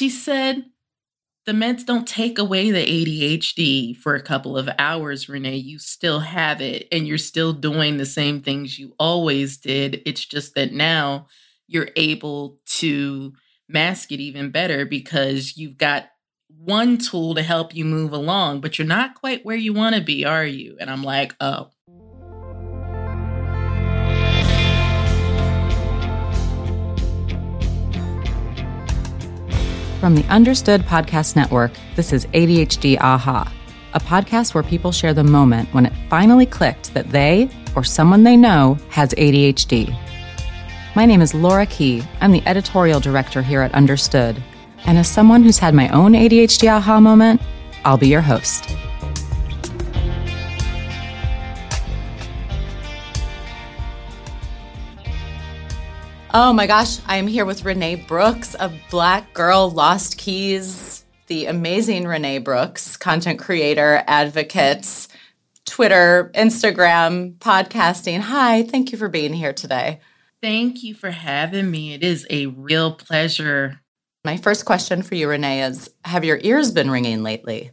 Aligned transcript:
She 0.00 0.08
said, 0.08 0.64
the 1.44 1.52
meds 1.52 1.84
don't 1.84 2.08
take 2.08 2.38
away 2.38 2.70
the 2.70 2.78
ADHD 2.78 3.94
for 3.94 4.14
a 4.14 4.22
couple 4.22 4.56
of 4.56 4.70
hours, 4.78 5.26
René. 5.26 5.62
You 5.62 5.78
still 5.78 6.20
have 6.20 6.62
it 6.62 6.88
and 6.90 7.06
you're 7.06 7.18
still 7.18 7.52
doing 7.52 7.98
the 7.98 8.06
same 8.06 8.40
things 8.40 8.78
you 8.78 8.94
always 8.98 9.58
did. 9.58 10.00
It's 10.06 10.24
just 10.24 10.54
that 10.54 10.72
now 10.72 11.26
you're 11.66 11.90
able 11.96 12.60
to 12.78 13.34
mask 13.68 14.10
it 14.10 14.20
even 14.20 14.50
better 14.50 14.86
because 14.86 15.58
you've 15.58 15.76
got 15.76 16.06
one 16.48 16.96
tool 16.96 17.34
to 17.34 17.42
help 17.42 17.74
you 17.74 17.84
move 17.84 18.14
along, 18.14 18.62
but 18.62 18.78
you're 18.78 18.88
not 18.88 19.16
quite 19.16 19.44
where 19.44 19.54
you 19.54 19.74
want 19.74 19.96
to 19.96 20.00
be, 20.00 20.24
are 20.24 20.46
you? 20.46 20.78
And 20.80 20.88
I'm 20.88 21.04
like, 21.04 21.36
oh. 21.40 21.72
From 30.00 30.14
the 30.14 30.24
Understood 30.24 30.80
Podcast 30.80 31.36
Network, 31.36 31.72
this 31.94 32.14
is 32.14 32.24
ADHD 32.28 32.98
Aha, 32.98 33.52
a 33.92 34.00
podcast 34.00 34.54
where 34.54 34.62
people 34.62 34.92
share 34.92 35.12
the 35.12 35.22
moment 35.22 35.68
when 35.74 35.84
it 35.84 35.92
finally 36.08 36.46
clicked 36.46 36.94
that 36.94 37.10
they 37.10 37.50
or 37.76 37.84
someone 37.84 38.22
they 38.22 38.34
know 38.34 38.78
has 38.88 39.10
ADHD. 39.10 39.94
My 40.96 41.04
name 41.04 41.20
is 41.20 41.34
Laura 41.34 41.66
Key. 41.66 42.02
I'm 42.22 42.32
the 42.32 42.42
editorial 42.46 42.98
director 42.98 43.42
here 43.42 43.60
at 43.60 43.74
Understood. 43.74 44.42
And 44.86 44.96
as 44.96 45.06
someone 45.06 45.42
who's 45.42 45.58
had 45.58 45.74
my 45.74 45.90
own 45.90 46.12
ADHD 46.12 46.74
aha 46.74 46.98
moment, 46.98 47.42
I'll 47.84 47.98
be 47.98 48.08
your 48.08 48.22
host. 48.22 48.74
Oh 56.32 56.52
my 56.52 56.68
gosh, 56.68 57.00
I 57.06 57.16
am 57.16 57.26
here 57.26 57.44
with 57.44 57.64
René 57.64 58.06
Brooks, 58.06 58.54
of 58.54 58.72
Black 58.88 59.34
Girl, 59.34 59.68
Lost 59.68 60.16
Keys, 60.16 61.04
the 61.26 61.46
amazing 61.46 62.04
René 62.04 62.42
Brooks, 62.44 62.96
content 62.96 63.40
creator, 63.40 64.04
advocate, 64.06 65.08
Twitter, 65.64 66.30
Instagram, 66.36 67.36
podcasting. 67.38 68.20
Hi, 68.20 68.62
thank 68.62 68.92
you 68.92 68.98
for 68.98 69.08
being 69.08 69.32
here 69.32 69.52
today. 69.52 69.98
Thank 70.40 70.84
you 70.84 70.94
for 70.94 71.10
having 71.10 71.68
me. 71.68 71.94
It 71.94 72.04
is 72.04 72.28
a 72.30 72.46
real 72.46 72.92
pleasure. 72.92 73.80
My 74.24 74.36
first 74.36 74.64
question 74.64 75.02
for 75.02 75.16
you, 75.16 75.26
René, 75.26 75.68
is 75.68 75.90
Have 76.04 76.24
your 76.24 76.38
ears 76.42 76.70
been 76.70 76.92
ringing 76.92 77.24
lately? 77.24 77.72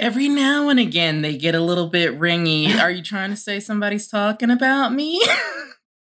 Every 0.00 0.28
now 0.28 0.68
and 0.68 0.80
again, 0.80 1.22
they 1.22 1.36
get 1.36 1.54
a 1.54 1.60
little 1.60 1.86
bit 1.86 2.18
ringy. 2.18 2.76
Are 2.82 2.90
you 2.90 3.04
trying 3.04 3.30
to 3.30 3.36
say 3.36 3.60
somebody's 3.60 4.08
talking 4.08 4.50
about 4.50 4.92
me? 4.92 5.22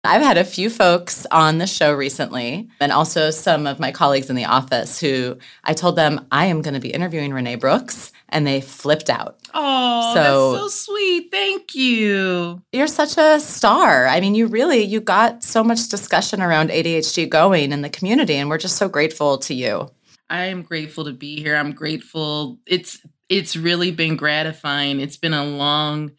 I've 0.05 0.21
had 0.21 0.37
a 0.37 0.45
few 0.45 0.69
folks 0.69 1.27
on 1.29 1.57
the 1.57 1.67
show 1.67 1.93
recently, 1.93 2.69
and 2.79 2.91
also 2.91 3.31
some 3.31 3.67
of 3.67 3.81
my 3.81 3.91
colleagues 3.91 4.29
in 4.29 4.37
the 4.37 4.45
office 4.45 4.97
who 4.97 5.37
I 5.65 5.73
told 5.73 5.97
them 5.97 6.25
I 6.31 6.45
am 6.45 6.61
going 6.61 6.73
to 6.73 6.79
be 6.79 6.89
interviewing 6.89 7.31
René 7.31 7.59
Brooks, 7.59 8.13
and 8.29 8.47
they 8.47 8.61
flipped 8.61 9.09
out. 9.09 9.37
Oh, 9.53 10.13
so, 10.13 10.51
that's 10.53 10.61
so 10.61 10.93
sweet. 10.93 11.31
Thank 11.31 11.75
you. 11.75 12.61
You're 12.71 12.87
such 12.87 13.17
a 13.17 13.41
star. 13.41 14.07
I 14.07 14.21
mean, 14.21 14.35
you 14.35 14.47
really 14.47 14.83
you 14.83 15.01
got 15.01 15.43
so 15.43 15.65
much 15.65 15.89
discussion 15.89 16.41
around 16.41 16.69
ADHD 16.69 17.27
going 17.27 17.73
in 17.73 17.81
the 17.81 17.89
community, 17.89 18.35
and 18.35 18.49
we're 18.49 18.57
just 18.57 18.77
so 18.77 18.87
grateful 18.87 19.37
to 19.39 19.53
you. 19.53 19.89
I 20.29 20.45
am 20.45 20.61
grateful 20.61 21.05
to 21.05 21.13
be 21.13 21.41
here. 21.41 21.57
I'm 21.57 21.73
grateful. 21.73 22.59
It's 22.65 23.05
it's 23.27 23.57
really 23.57 23.91
been 23.91 24.15
gratifying. 24.15 25.01
It's 25.01 25.17
been 25.17 25.33
a 25.33 25.43
long 25.43 26.11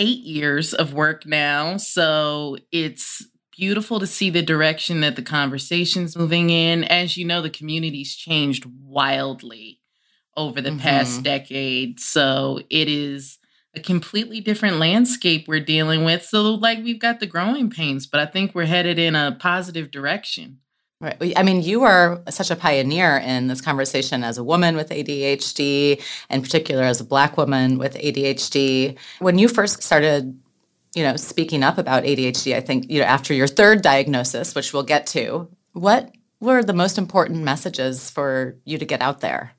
eight 0.00 0.24
years 0.24 0.72
of 0.72 0.94
work 0.94 1.26
now. 1.26 1.76
So 1.76 2.56
it's 2.72 3.24
beautiful 3.56 4.00
to 4.00 4.06
see 4.06 4.30
the 4.30 4.42
direction 4.42 5.02
that 5.02 5.14
the 5.14 5.22
conversation's 5.22 6.16
moving 6.16 6.48
in. 6.48 6.84
As 6.84 7.16
you 7.18 7.26
know, 7.26 7.42
the 7.42 7.50
community's 7.50 8.16
changed 8.16 8.64
wildly 8.82 9.80
over 10.36 10.62
the 10.62 10.70
mm-hmm. 10.70 10.78
past 10.78 11.22
decade. 11.22 12.00
So 12.00 12.60
it 12.70 12.88
is 12.88 13.38
a 13.74 13.80
completely 13.80 14.40
different 14.40 14.78
landscape 14.78 15.46
we're 15.46 15.60
dealing 15.60 16.04
with. 16.04 16.24
So, 16.24 16.54
like, 16.54 16.82
we've 16.82 16.98
got 16.98 17.20
the 17.20 17.26
growing 17.26 17.70
pains, 17.70 18.06
but 18.06 18.20
I 18.20 18.26
think 18.26 18.54
we're 18.54 18.64
headed 18.64 18.98
in 18.98 19.14
a 19.14 19.36
positive 19.38 19.90
direction. 19.90 20.58
Right. 21.00 21.32
I 21.34 21.42
mean, 21.42 21.62
you 21.62 21.84
are 21.84 22.20
such 22.28 22.50
a 22.50 22.56
pioneer 22.56 23.16
in 23.16 23.46
this 23.46 23.62
conversation 23.62 24.22
as 24.22 24.36
a 24.36 24.44
woman 24.44 24.76
with 24.76 24.90
ADHD, 24.90 26.02
in 26.28 26.42
particular 26.42 26.82
as 26.82 27.00
a 27.00 27.04
Black 27.04 27.38
woman 27.38 27.78
with 27.78 27.94
ADHD. 27.94 28.98
When 29.18 29.38
you 29.38 29.48
first 29.48 29.82
started, 29.82 30.38
you 30.94 31.02
know, 31.02 31.16
speaking 31.16 31.62
up 31.62 31.78
about 31.78 32.04
ADHD, 32.04 32.54
I 32.54 32.60
think, 32.60 32.90
you 32.90 33.00
know, 33.00 33.06
after 33.06 33.32
your 33.32 33.46
third 33.46 33.80
diagnosis, 33.80 34.54
which 34.54 34.74
we'll 34.74 34.82
get 34.82 35.06
to, 35.08 35.48
what 35.72 36.14
were 36.38 36.62
the 36.62 36.74
most 36.74 36.98
important 36.98 37.42
messages 37.42 38.10
for 38.10 38.56
you 38.66 38.76
to 38.76 38.84
get 38.84 39.00
out 39.00 39.20
there? 39.20 39.54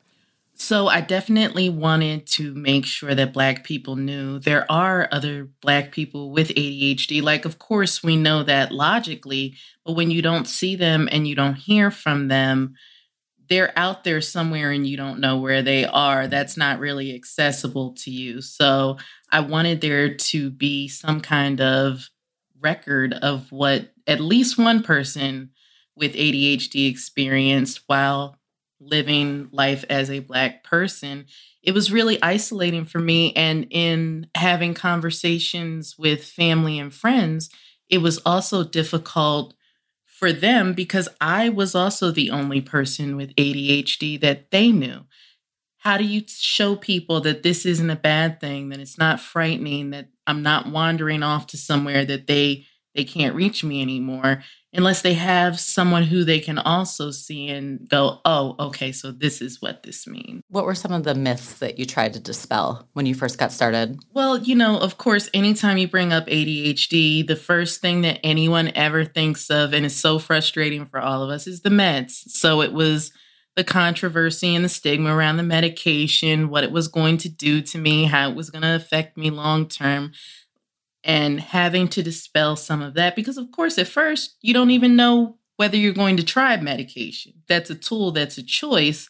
So 0.61 0.87
I 0.87 1.01
definitely 1.01 1.69
wanted 1.69 2.27
to 2.27 2.53
make 2.53 2.85
sure 2.85 3.15
that 3.15 3.33
Black 3.33 3.63
people 3.63 3.95
knew 3.95 4.37
there 4.37 4.71
are 4.71 5.09
other 5.11 5.49
Black 5.59 5.91
people 5.91 6.31
with 6.31 6.49
ADHD. 6.49 7.19
Like, 7.23 7.45
of 7.45 7.57
course, 7.57 8.03
we 8.03 8.15
know 8.15 8.43
that 8.43 8.71
logically, 8.71 9.57
but 9.83 9.93
when 9.93 10.11
you 10.11 10.21
don't 10.21 10.47
see 10.47 10.75
them 10.75 11.09
and 11.11 11.27
you 11.27 11.33
don't 11.33 11.55
hear 11.55 11.89
from 11.89 12.27
them, 12.27 12.75
they're 13.49 13.73
out 13.75 14.03
there 14.03 14.21
somewhere 14.21 14.69
and 14.69 14.85
you 14.85 14.97
don't 14.97 15.19
know 15.19 15.39
where 15.39 15.63
they 15.63 15.83
are. 15.83 16.27
That's 16.27 16.55
not 16.55 16.79
really 16.79 17.15
accessible 17.15 17.95
to 17.95 18.11
you. 18.11 18.39
So 18.39 18.97
I 19.31 19.39
wanted 19.39 19.81
there 19.81 20.13
to 20.13 20.51
be 20.51 20.87
some 20.87 21.21
kind 21.21 21.59
of 21.59 22.07
record 22.59 23.13
of 23.15 23.51
what 23.51 23.93
at 24.05 24.19
least 24.19 24.59
one 24.59 24.83
person 24.83 25.49
with 25.95 26.13
ADHD 26.13 26.87
experienced 26.87 27.81
while 27.87 28.37
living 28.81 29.49
life 29.51 29.85
as 29.89 30.09
a 30.09 30.19
Black 30.19 30.63
person, 30.63 31.25
it 31.63 31.73
was 31.73 31.91
really 31.91 32.21
isolating 32.21 32.85
for 32.85 32.99
me. 32.99 33.33
And 33.33 33.67
in 33.69 34.27
having 34.35 34.73
conversations 34.73 35.97
with 35.97 36.23
family 36.23 36.79
and 36.79 36.93
friends, 36.93 37.49
it 37.89 37.99
was 37.99 38.19
also 38.25 38.63
difficult 38.63 39.53
for 40.05 40.33
them 40.33 40.73
because 40.73 41.09
I 41.19 41.49
was 41.49 41.75
also 41.75 42.11
the 42.11 42.31
only 42.31 42.61
person 42.61 43.15
with 43.15 43.35
ADHD 43.35 44.19
that 44.21 44.51
they 44.51 44.71
knew. 44.71 45.05
How 45.79 45.97
do 45.97 46.03
you 46.03 46.21
show 46.27 46.75
people 46.75 47.21
that 47.21 47.41
this 47.41 47.65
isn't 47.65 47.89
a 47.89 47.95
bad 47.95 48.39
thing, 48.39 48.69
that 48.69 48.79
it's 48.79 48.99
not 48.99 49.19
frightening, 49.19 49.89
that 49.91 50.09
I'm 50.27 50.43
not 50.43 50.67
wandering 50.67 51.23
off 51.23 51.47
to 51.47 51.57
somewhere 51.57 52.05
that 52.05 52.27
they 52.27 52.67
they 52.95 53.03
can't 53.03 53.35
reach 53.35 53.63
me 53.63 53.81
anymore? 53.81 54.43
unless 54.73 55.01
they 55.01 55.13
have 55.15 55.59
someone 55.59 56.03
who 56.03 56.23
they 56.23 56.39
can 56.39 56.57
also 56.57 57.11
see 57.11 57.49
and 57.49 57.87
go, 57.89 58.19
oh, 58.23 58.55
okay, 58.59 58.91
so 58.91 59.11
this 59.11 59.41
is 59.41 59.61
what 59.61 59.83
this 59.83 60.07
means. 60.07 60.43
What 60.49 60.65
were 60.65 60.75
some 60.75 60.93
of 60.93 61.03
the 61.03 61.15
myths 61.15 61.55
that 61.55 61.77
you 61.77 61.85
tried 61.85 62.13
to 62.13 62.19
dispel 62.19 62.87
when 62.93 63.05
you 63.05 63.13
first 63.13 63.37
got 63.37 63.51
started? 63.51 63.99
Well, 64.13 64.37
you 64.37 64.55
know, 64.55 64.79
of 64.79 64.97
course, 64.97 65.29
anytime 65.33 65.77
you 65.77 65.87
bring 65.87 66.13
up 66.13 66.27
ADHD, 66.27 67.27
the 67.27 67.35
first 67.35 67.81
thing 67.81 68.01
that 68.01 68.19
anyone 68.23 68.71
ever 68.73 69.03
thinks 69.03 69.49
of, 69.49 69.73
and 69.73 69.85
it's 69.85 69.95
so 69.95 70.19
frustrating 70.19 70.85
for 70.85 70.99
all 70.99 71.21
of 71.21 71.29
us, 71.29 71.47
is 71.47 71.61
the 71.61 71.69
meds. 71.69 72.29
So 72.29 72.61
it 72.61 72.71
was 72.71 73.11
the 73.57 73.63
controversy 73.65 74.55
and 74.55 74.63
the 74.63 74.69
stigma 74.69 75.13
around 75.13 75.35
the 75.35 75.43
medication, 75.43 76.49
what 76.49 76.63
it 76.63 76.71
was 76.71 76.87
going 76.87 77.17
to 77.17 77.29
do 77.29 77.61
to 77.61 77.77
me, 77.77 78.05
how 78.05 78.29
it 78.29 78.35
was 78.35 78.49
going 78.49 78.61
to 78.61 78.75
affect 78.75 79.17
me 79.17 79.29
long 79.29 79.67
term 79.67 80.13
and 81.03 81.39
having 81.39 81.87
to 81.89 82.03
dispel 82.03 82.55
some 82.55 82.81
of 82.81 82.93
that 82.93 83.15
because 83.15 83.37
of 83.37 83.51
course 83.51 83.77
at 83.77 83.87
first 83.87 84.35
you 84.41 84.53
don't 84.53 84.71
even 84.71 84.95
know 84.95 85.37
whether 85.57 85.77
you're 85.77 85.93
going 85.93 86.17
to 86.17 86.23
try 86.23 86.57
medication. 86.57 87.33
That's 87.47 87.69
a 87.69 87.75
tool 87.75 88.11
that's 88.11 88.37
a 88.37 88.43
choice. 88.43 89.09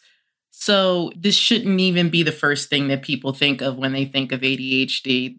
So 0.50 1.10
this 1.16 1.34
shouldn't 1.34 1.80
even 1.80 2.10
be 2.10 2.22
the 2.22 2.32
first 2.32 2.68
thing 2.68 2.88
that 2.88 3.02
people 3.02 3.32
think 3.32 3.62
of 3.62 3.78
when 3.78 3.92
they 3.92 4.04
think 4.04 4.32
of 4.32 4.40
ADHD 4.40 5.38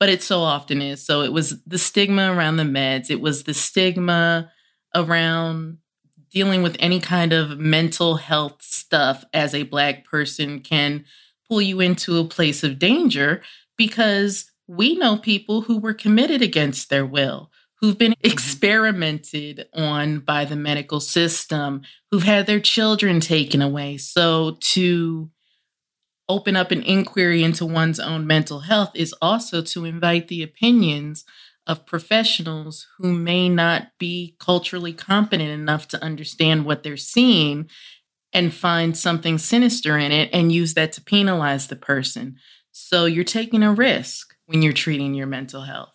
but 0.00 0.08
it 0.08 0.22
so 0.22 0.40
often 0.40 0.80
is. 0.80 1.04
So 1.04 1.20
it 1.20 1.32
was 1.32 1.62
the 1.64 1.78
stigma 1.78 2.34
around 2.34 2.56
the 2.56 2.64
meds. 2.64 3.10
It 3.10 3.20
was 3.20 3.44
the 3.44 3.54
stigma 3.54 4.50
around 4.94 5.76
dealing 6.30 6.62
with 6.62 6.76
any 6.80 7.00
kind 7.00 7.32
of 7.32 7.58
mental 7.58 8.16
health 8.16 8.62
stuff 8.62 9.24
as 9.34 9.54
a 9.54 9.64
black 9.64 10.04
person 10.04 10.60
can 10.60 11.04
pull 11.46 11.60
you 11.60 11.80
into 11.80 12.18
a 12.18 12.24
place 12.24 12.64
of 12.64 12.78
danger 12.78 13.42
because 13.76 14.49
we 14.70 14.94
know 14.94 15.16
people 15.16 15.62
who 15.62 15.78
were 15.78 15.92
committed 15.92 16.40
against 16.40 16.90
their 16.90 17.04
will, 17.04 17.50
who've 17.80 17.98
been 17.98 18.12
mm-hmm. 18.12 18.30
experimented 18.30 19.66
on 19.74 20.20
by 20.20 20.44
the 20.44 20.54
medical 20.54 21.00
system, 21.00 21.82
who've 22.10 22.22
had 22.22 22.46
their 22.46 22.60
children 22.60 23.18
taken 23.18 23.60
away. 23.60 23.96
So 23.96 24.58
to 24.60 25.28
open 26.28 26.54
up 26.54 26.70
an 26.70 26.84
inquiry 26.84 27.42
into 27.42 27.66
one's 27.66 27.98
own 27.98 28.28
mental 28.28 28.60
health 28.60 28.92
is 28.94 29.12
also 29.20 29.60
to 29.60 29.84
invite 29.84 30.28
the 30.28 30.44
opinions 30.44 31.24
of 31.66 31.84
professionals 31.84 32.86
who 32.98 33.12
may 33.12 33.48
not 33.48 33.88
be 33.98 34.36
culturally 34.38 34.92
competent 34.92 35.50
enough 35.50 35.88
to 35.88 36.02
understand 36.02 36.64
what 36.64 36.84
they're 36.84 36.96
seeing 36.96 37.68
and 38.32 38.54
find 38.54 38.96
something 38.96 39.36
sinister 39.36 39.98
in 39.98 40.12
it 40.12 40.30
and 40.32 40.52
use 40.52 40.74
that 40.74 40.92
to 40.92 41.02
penalize 41.02 41.66
the 41.66 41.74
person. 41.74 42.36
So 42.70 43.06
you're 43.06 43.24
taking 43.24 43.64
a 43.64 43.72
risk 43.72 44.29
when 44.50 44.62
you're 44.62 44.72
treating 44.72 45.14
your 45.14 45.28
mental 45.28 45.60
health. 45.60 45.94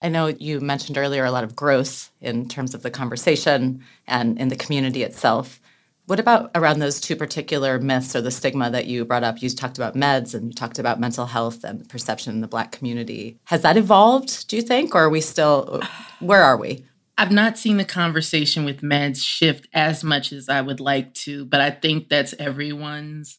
I 0.00 0.08
know 0.08 0.28
you 0.28 0.58
mentioned 0.58 0.96
earlier 0.96 1.26
a 1.26 1.30
lot 1.30 1.44
of 1.44 1.54
growth 1.54 2.10
in 2.18 2.48
terms 2.48 2.74
of 2.74 2.82
the 2.82 2.90
conversation 2.90 3.84
and 4.06 4.38
in 4.38 4.48
the 4.48 4.56
community 4.56 5.02
itself. 5.02 5.60
What 6.06 6.18
about 6.18 6.50
around 6.54 6.78
those 6.78 6.98
two 6.98 7.14
particular 7.14 7.78
myths 7.78 8.16
or 8.16 8.22
the 8.22 8.30
stigma 8.30 8.70
that 8.70 8.86
you 8.86 9.04
brought 9.04 9.22
up? 9.22 9.42
You 9.42 9.50
talked 9.50 9.76
about 9.76 9.94
meds 9.94 10.34
and 10.34 10.46
you 10.46 10.54
talked 10.54 10.78
about 10.78 10.98
mental 10.98 11.26
health 11.26 11.62
and 11.62 11.86
perception 11.90 12.32
in 12.32 12.40
the 12.40 12.48
Black 12.48 12.72
community. 12.72 13.38
Has 13.44 13.60
that 13.60 13.76
evolved, 13.76 14.48
do 14.48 14.56
you 14.56 14.62
think? 14.62 14.94
Or 14.94 15.02
are 15.02 15.10
we 15.10 15.20
still, 15.20 15.82
where 16.20 16.42
are 16.42 16.56
we? 16.56 16.86
I've 17.18 17.32
not 17.32 17.58
seen 17.58 17.76
the 17.76 17.84
conversation 17.84 18.64
with 18.64 18.80
meds 18.80 19.22
shift 19.22 19.68
as 19.74 20.02
much 20.02 20.32
as 20.32 20.48
I 20.48 20.62
would 20.62 20.80
like 20.80 21.12
to, 21.26 21.44
but 21.44 21.60
I 21.60 21.70
think 21.70 22.08
that's 22.08 22.32
everyone's 22.38 23.38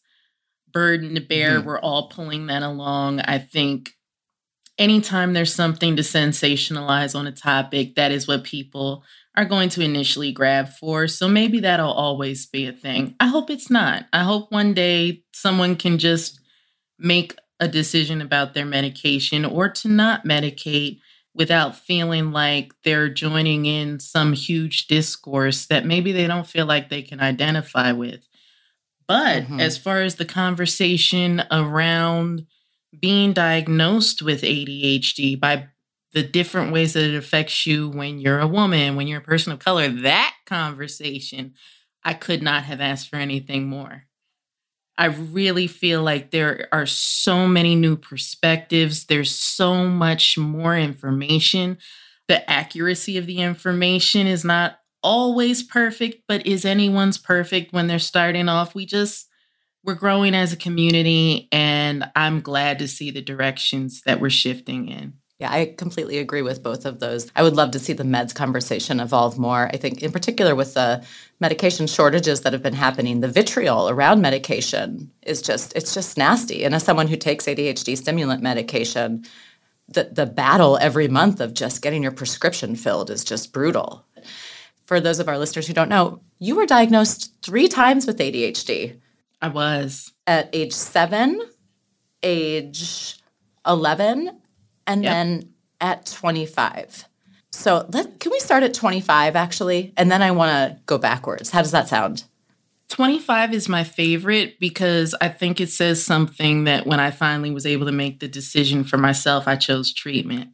burden 0.72 1.16
to 1.16 1.22
bear. 1.22 1.58
Mm-hmm. 1.58 1.68
We're 1.68 1.80
all 1.80 2.10
pulling 2.10 2.46
that 2.46 2.62
along. 2.62 3.22
I 3.22 3.40
think 3.40 3.94
anytime 4.80 5.34
there's 5.34 5.54
something 5.54 5.98
to 5.98 6.02
sensationalize 6.02 7.14
on 7.14 7.28
a 7.28 7.32
topic, 7.32 7.96
that 7.96 8.12
is 8.12 8.28
what 8.28 8.44
people 8.44 9.04
are 9.36 9.46
going 9.46 9.70
to 9.70 9.82
initially 9.82 10.32
grab 10.32 10.70
for. 10.70 11.08
So 11.08 11.28
maybe 11.28 11.60
that'll 11.60 11.92
always 11.92 12.48
be 12.48 12.66
a 12.66 12.74
thing. 12.74 13.16
I 13.20 13.28
hope 13.28 13.50
it's 13.50 13.70
not. 13.70 14.06
I 14.12 14.24
hope 14.24 14.52
one 14.52 14.74
day 14.74 15.24
someone 15.34 15.76
can 15.76 16.00
just 16.00 16.40
make 16.98 17.36
a 17.60 17.68
decision 17.68 18.22
about 18.22 18.54
their 18.54 18.66
medication 18.66 19.46
or 19.46 19.70
to 19.70 19.88
not 19.88 20.26
medicate 20.26 21.00
without 21.36 21.76
feeling 21.76 22.32
like 22.32 22.74
they're 22.84 23.10
joining 23.10 23.66
in 23.66 24.00
some 24.00 24.34
huge 24.34 24.88
discourse 24.88 25.68
that 25.68 25.86
maybe 25.86 26.12
they 26.12 26.28
don't 26.28 26.48
feel 26.48 26.66
like 26.66 26.90
they 26.90 27.02
can 27.02 27.20
identify 27.20 27.92
with. 27.92 28.28
But 29.08 29.44
mm-hmm. 29.44 29.60
as 29.60 29.78
far 29.78 30.02
as 30.02 30.16
the 30.16 30.26
conversation 30.26 31.44
around 31.52 32.46
being 32.98 33.34
diagnosed 33.34 34.22
with 34.22 34.42
ADHD 34.42 35.40
by 35.40 35.68
the 36.14 36.24
different 36.24 36.72
ways 36.72 36.94
that 36.94 37.04
it 37.04 37.16
affects 37.16 37.66
you 37.66 37.90
when 37.90 38.20
you're 38.20 38.40
a 38.40 38.48
woman, 38.48 38.96
when 38.96 39.08
you're 39.08 39.20
a 39.20 39.24
person 39.24 39.54
of 39.54 39.60
color, 39.60 39.88
that 39.88 40.34
conversation, 40.46 41.54
I 42.04 42.14
could 42.14 42.42
not 42.42 42.64
have 42.64 42.82
asked 42.82 43.10
for 43.10 43.18
anything 43.18 43.68
more. 43.68 44.06
I 44.98 45.06
really 45.06 45.68
feel 45.68 46.04
like 46.04 46.32
there 46.32 46.68
are 46.74 46.86
so 46.86 47.48
many 47.48 47.74
new 47.76 47.96
perspectives. 47.96 49.06
There's 49.06 49.32
so 49.32 49.86
much 49.86 50.38
more 50.38 50.78
information. 50.78 51.78
The 52.28 52.50
accuracy 52.50 53.18
of 53.18 53.26
the 53.26 53.40
information 53.40 54.28
is 54.28 54.44
not 54.44 54.80
always 55.02 55.64
perfect, 55.64 56.24
but 56.28 56.46
is 56.46 56.66
anyone's 56.66 57.18
perfect 57.18 57.72
when 57.72 57.88
they're 57.88 57.98
starting 57.98 58.50
off? 58.50 58.76
We 58.76 58.86
just, 58.86 59.29
we're 59.84 59.96
growing 59.96 60.36
as 60.36 60.54
a 60.54 60.58
community, 60.58 61.48
and 61.52 62.10
I'm 62.16 62.42
glad 62.42 62.80
to 62.80 62.88
see 62.88 63.12
the 63.12 63.22
directions 63.22 64.02
that 64.02 64.20
we're 64.20 64.30
shifting 64.30 64.90
in. 64.90 65.14
Yeah, 65.40 65.52
I 65.52 65.74
completely 65.78 66.18
agree 66.18 66.42
with 66.42 66.62
both 66.62 66.86
of 66.86 67.00
those. 67.00 67.32
I 67.34 67.44
would 67.44 67.56
love 67.56 67.72
to 67.72 67.80
see 67.80 67.94
the 67.94 68.04
meds 68.04 68.36
conversation 68.36 69.00
evolve 69.00 69.40
more. 69.40 69.70
I 69.72 69.78
think, 69.78 70.04
in 70.04 70.12
particular, 70.12 70.54
with 70.54 70.74
the 70.74 71.06
medication 71.40 71.88
shortages 71.88 72.42
that 72.42 72.52
have 72.52 72.62
been 72.62 72.74
happening, 72.74 73.22
the 73.22 73.30
vitriol 73.30 73.88
around 73.88 74.20
medication 74.20 75.10
is 75.22 75.42
just, 75.42 75.74
it's 75.78 75.94
just 75.94 76.18
nasty. 76.18 76.66
And 76.66 76.76
as 76.76 76.84
someone 76.84 77.08
who 77.08 77.16
takes 77.16 77.46
ADHD 77.46 77.98
stimulant 77.98 78.44
medication, 78.44 79.24
the, 79.88 80.10
the 80.12 80.26
battle 80.26 80.78
every 80.82 81.08
month 81.08 81.40
of 81.40 81.54
just 81.54 81.82
getting 81.82 82.04
your 82.04 82.12
prescription 82.12 82.76
filled 82.76 83.10
is 83.10 83.24
just 83.24 83.54
brutal. 83.54 84.06
For 84.84 85.00
those 85.00 85.20
of 85.20 85.30
our 85.30 85.38
listeners 85.38 85.68
who 85.68 85.74
don't 85.74 85.88
know, 85.88 86.20
you 86.40 86.56
were 86.56 86.66
diagnosed 86.66 87.34
three 87.42 87.70
times 87.70 88.06
with 88.06 88.18
ADHD. 88.18 89.00
I 89.42 89.48
was. 89.48 90.12
At 90.28 90.50
age 90.54 90.74
seven, 90.74 91.42
age 92.24 93.20
11, 93.66 94.32
and 94.88 95.04
yep. 95.04 95.12
then 95.12 95.50
at 95.82 96.06
25. 96.06 97.06
So 97.52 97.88
let 97.92 98.20
can 98.20 98.32
we 98.32 98.40
start 98.40 98.64
at 98.64 98.74
25 98.74 99.36
actually? 99.36 99.94
And 99.98 100.12
then 100.12 100.22
I 100.22 100.32
want 100.32 100.52
to 100.52 100.82
go 100.86 100.98
backwards. 100.98 101.50
How 101.50 101.62
does 101.62 101.72
that 101.72 101.88
sound? 101.88 102.24
25 102.90 103.54
is 103.54 103.70
my 103.70 103.84
favorite 103.84 104.60
because 104.60 105.16
I 105.22 105.30
think 105.30 105.62
it 105.62 105.70
says 105.70 106.04
something 106.04 106.64
that 106.64 106.88
when 106.88 107.00
I 107.00 107.12
finally 107.12 107.52
was 107.52 107.66
able 107.66 107.86
to 107.86 107.92
make 107.92 108.20
the 108.20 108.28
decision 108.28 108.84
for 108.84 108.98
myself, 108.98 109.48
I 109.48 109.56
chose 109.56 109.94
treatment 109.94 110.50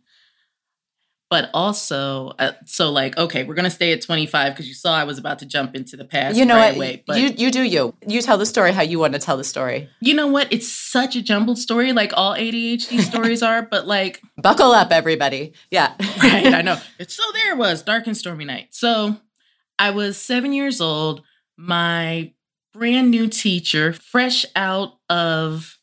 but 1.29 1.49
also 1.53 2.33
uh, 2.39 2.51
so 2.65 2.91
like 2.91 3.17
okay 3.17 3.43
we're 3.43 3.55
gonna 3.55 3.69
stay 3.69 3.91
at 3.91 4.01
25 4.01 4.53
because 4.53 4.67
you 4.67 4.73
saw 4.73 4.95
i 4.95 5.03
was 5.03 5.17
about 5.17 5.39
to 5.39 5.45
jump 5.45 5.75
into 5.75 5.97
the 5.97 6.05
past 6.05 6.37
you 6.37 6.45
know 6.45 6.55
right 6.55 6.75
what? 6.75 6.75
away, 6.75 7.03
but 7.07 7.19
you, 7.19 7.29
you 7.29 7.51
do 7.51 7.63
you. 7.63 7.93
You 8.07 8.21
tell 8.21 8.37
the 8.37 8.45
story 8.45 8.71
how 8.71 8.81
you 8.81 8.99
want 8.99 9.13
to 9.13 9.19
tell 9.19 9.37
the 9.37 9.43
story. 9.43 9.89
You 9.99 10.13
know 10.13 10.27
what? 10.27 10.51
It's 10.51 10.71
such 10.71 11.15
a 11.15 11.21
jumbled 11.21 11.57
story 11.57 11.93
like 11.93 12.11
all 12.15 12.35
adhd 12.35 13.01
stories 13.01 13.41
are 13.41 13.61
but 13.63 13.87
like 13.87 14.21
buckle 14.37 14.71
up 14.71 14.91
everybody. 14.91 15.53
Yeah. 15.71 15.93
Right 16.25 16.53
i 16.53 16.61
know. 16.61 16.77
It's 16.97 17.15
so 17.15 17.23
there 17.33 17.53
it 17.53 17.57
was 17.57 17.81
dark 17.81 18.07
and 18.07 18.15
stormy 18.15 18.45
night. 18.45 18.69
So 18.71 19.17
i 19.77 19.91
was 19.91 20.17
seven 20.17 20.53
years 20.53 20.79
old. 20.81 21.23
My 21.57 22.33
brand 22.73 23.11
new 23.11 23.27
teacher 23.27 23.93
fresh 23.93 24.45
out 24.55 24.97
of 25.09 25.77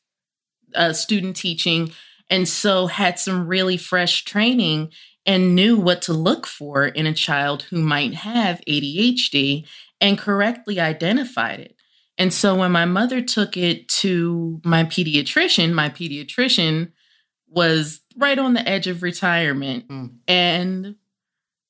uh, 0.74 0.92
student 0.92 1.36
teaching 1.36 1.92
and 2.30 2.48
so 2.48 2.86
had 2.86 3.18
some 3.18 3.46
really 3.46 3.76
fresh 3.76 4.24
training 4.24 4.90
and 5.24 5.54
knew 5.54 5.76
what 5.76 6.02
to 6.02 6.12
look 6.12 6.46
for 6.46 6.86
in 6.86 7.06
a 7.06 7.14
child 7.14 7.62
who 7.64 7.80
might 7.80 8.14
have 8.14 8.60
ADHD 8.68 9.66
and 10.00 10.18
correctly 10.18 10.80
identified 10.80 11.60
it. 11.60 11.76
And 12.18 12.32
so 12.32 12.54
when 12.54 12.72
my 12.72 12.84
mother 12.84 13.20
took 13.22 13.56
it 13.56 13.88
to 13.88 14.60
my 14.64 14.84
pediatrician, 14.84 15.72
my 15.72 15.88
pediatrician 15.88 16.92
was 17.48 18.00
right 18.16 18.38
on 18.38 18.54
the 18.54 18.68
edge 18.68 18.86
of 18.86 19.02
retirement 19.02 19.88
mm. 19.88 20.10
and 20.26 20.96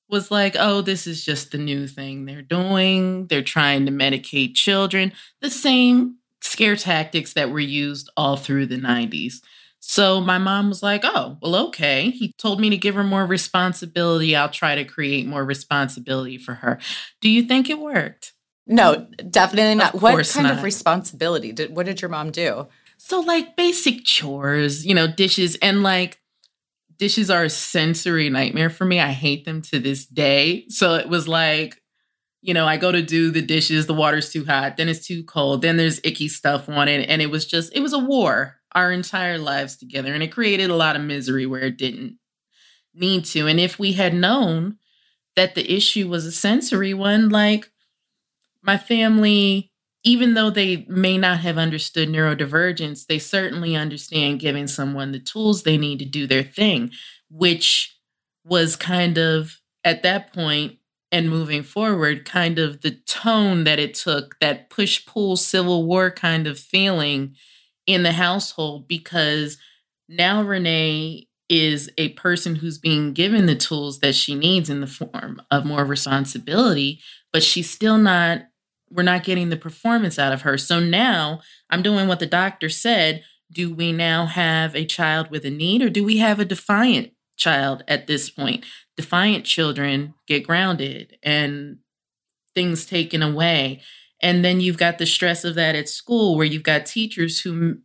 was 0.08 0.30
like, 0.30 0.56
oh, 0.58 0.82
this 0.82 1.06
is 1.06 1.24
just 1.24 1.52
the 1.52 1.58
new 1.58 1.86
thing 1.86 2.24
they're 2.24 2.42
doing. 2.42 3.26
They're 3.28 3.42
trying 3.42 3.86
to 3.86 3.92
medicate 3.92 4.54
children, 4.54 5.12
the 5.40 5.50
same 5.50 6.18
scare 6.42 6.76
tactics 6.76 7.32
that 7.34 7.50
were 7.50 7.60
used 7.60 8.10
all 8.16 8.36
through 8.36 8.66
the 8.66 8.76
90s. 8.76 9.40
So 9.84 10.20
my 10.20 10.38
mom 10.38 10.68
was 10.68 10.80
like, 10.80 11.02
oh, 11.04 11.38
well, 11.42 11.56
okay. 11.66 12.10
He 12.10 12.32
told 12.38 12.60
me 12.60 12.70
to 12.70 12.76
give 12.76 12.94
her 12.94 13.02
more 13.02 13.26
responsibility. 13.26 14.34
I'll 14.36 14.48
try 14.48 14.76
to 14.76 14.84
create 14.84 15.26
more 15.26 15.44
responsibility 15.44 16.38
for 16.38 16.54
her. 16.54 16.78
Do 17.20 17.28
you 17.28 17.42
think 17.42 17.68
it 17.68 17.80
worked? 17.80 18.32
No, 18.64 19.08
definitely 19.28 19.74
not. 19.74 20.00
What 20.00 20.24
kind 20.28 20.46
not. 20.46 20.58
of 20.58 20.62
responsibility 20.62 21.50
did 21.50 21.74
what 21.74 21.86
did 21.86 22.00
your 22.00 22.10
mom 22.10 22.30
do? 22.30 22.68
So 22.96 23.20
like 23.20 23.56
basic 23.56 24.04
chores, 24.04 24.86
you 24.86 24.94
know, 24.94 25.08
dishes 25.08 25.56
and 25.60 25.82
like 25.82 26.20
dishes 26.96 27.28
are 27.28 27.42
a 27.42 27.50
sensory 27.50 28.30
nightmare 28.30 28.70
for 28.70 28.84
me. 28.84 29.00
I 29.00 29.10
hate 29.10 29.44
them 29.44 29.62
to 29.62 29.80
this 29.80 30.06
day. 30.06 30.64
So 30.68 30.94
it 30.94 31.08
was 31.08 31.26
like, 31.26 31.82
you 32.40 32.54
know, 32.54 32.68
I 32.68 32.76
go 32.76 32.92
to 32.92 33.02
do 33.02 33.32
the 33.32 33.42
dishes, 33.42 33.86
the 33.86 33.94
water's 33.94 34.32
too 34.32 34.44
hot, 34.44 34.76
then 34.76 34.88
it's 34.88 35.04
too 35.04 35.24
cold, 35.24 35.62
then 35.62 35.76
there's 35.76 36.00
icky 36.04 36.28
stuff 36.28 36.68
on 36.68 36.86
it 36.86 37.08
and 37.08 37.20
it 37.20 37.32
was 37.32 37.46
just 37.46 37.74
it 37.74 37.80
was 37.80 37.92
a 37.92 37.98
war 37.98 38.60
our 38.74 38.92
entire 38.92 39.38
lives 39.38 39.76
together. 39.76 40.14
And 40.14 40.22
it 40.22 40.32
created 40.32 40.70
a 40.70 40.76
lot 40.76 40.96
of 40.96 41.02
misery 41.02 41.46
where 41.46 41.62
it 41.62 41.78
didn't 41.78 42.18
need 42.94 43.24
to. 43.26 43.46
And 43.46 43.60
if 43.60 43.78
we 43.78 43.92
had 43.92 44.14
known 44.14 44.76
that 45.36 45.54
the 45.54 45.72
issue 45.74 46.08
was 46.08 46.26
a 46.26 46.32
sensory 46.32 46.94
one, 46.94 47.28
like 47.28 47.70
my 48.62 48.78
family, 48.78 49.70
even 50.04 50.34
though 50.34 50.50
they 50.50 50.84
may 50.88 51.16
not 51.18 51.40
have 51.40 51.58
understood 51.58 52.08
neurodivergence, 52.08 53.06
they 53.06 53.18
certainly 53.18 53.76
understand 53.76 54.40
giving 54.40 54.66
someone 54.66 55.12
the 55.12 55.18
tools 55.20 55.62
they 55.62 55.76
need 55.78 55.98
to 56.00 56.04
do 56.04 56.26
their 56.26 56.42
thing, 56.42 56.90
which 57.30 57.96
was 58.44 58.76
kind 58.76 59.18
of 59.18 59.60
at 59.84 60.02
that 60.02 60.32
point 60.32 60.78
and 61.10 61.28
moving 61.28 61.62
forward, 61.62 62.24
kind 62.24 62.58
of 62.58 62.80
the 62.80 62.92
tone 63.06 63.64
that 63.64 63.78
it 63.78 63.94
took, 63.94 64.38
that 64.40 64.70
push 64.70 65.04
pull 65.06 65.36
civil 65.36 65.84
war 65.86 66.10
kind 66.10 66.46
of 66.46 66.58
feeling 66.58 67.34
in 67.86 68.02
the 68.02 68.12
household 68.12 68.88
because 68.88 69.58
now 70.08 70.42
René 70.42 71.26
is 71.48 71.90
a 71.98 72.10
person 72.10 72.56
who's 72.56 72.78
being 72.78 73.12
given 73.12 73.46
the 73.46 73.54
tools 73.54 73.98
that 74.00 74.14
she 74.14 74.34
needs 74.34 74.70
in 74.70 74.80
the 74.80 74.86
form 74.86 75.42
of 75.50 75.64
more 75.64 75.84
responsibility, 75.84 77.00
but 77.32 77.42
she's 77.42 77.68
still 77.68 77.98
not, 77.98 78.42
we're 78.90 79.02
not 79.02 79.24
getting 79.24 79.50
the 79.50 79.56
performance 79.56 80.18
out 80.18 80.32
of 80.32 80.42
her. 80.42 80.56
So 80.56 80.80
now 80.80 81.40
I'm 81.68 81.82
doing 81.82 82.08
what 82.08 82.20
the 82.20 82.26
doctor 82.26 82.68
said. 82.68 83.22
Do 83.50 83.72
we 83.74 83.92
now 83.92 84.26
have 84.26 84.74
a 84.74 84.86
child 84.86 85.30
with 85.30 85.44
a 85.44 85.50
need 85.50 85.82
or 85.82 85.90
do 85.90 86.04
we 86.04 86.18
have 86.18 86.40
a 86.40 86.44
defiant 86.44 87.12
child 87.36 87.84
at 87.86 88.06
this 88.06 88.30
point? 88.30 88.64
Defiant 88.96 89.44
children 89.44 90.14
get 90.26 90.46
grounded 90.46 91.18
and 91.22 91.78
things 92.54 92.86
taken 92.86 93.22
away. 93.22 93.82
And 94.22 94.44
then 94.44 94.60
you've 94.60 94.78
got 94.78 94.98
the 94.98 95.06
stress 95.06 95.44
of 95.44 95.56
that 95.56 95.74
at 95.74 95.88
school 95.88 96.36
where 96.36 96.46
you've 96.46 96.62
got 96.62 96.86
teachers 96.86 97.40
who 97.40 97.78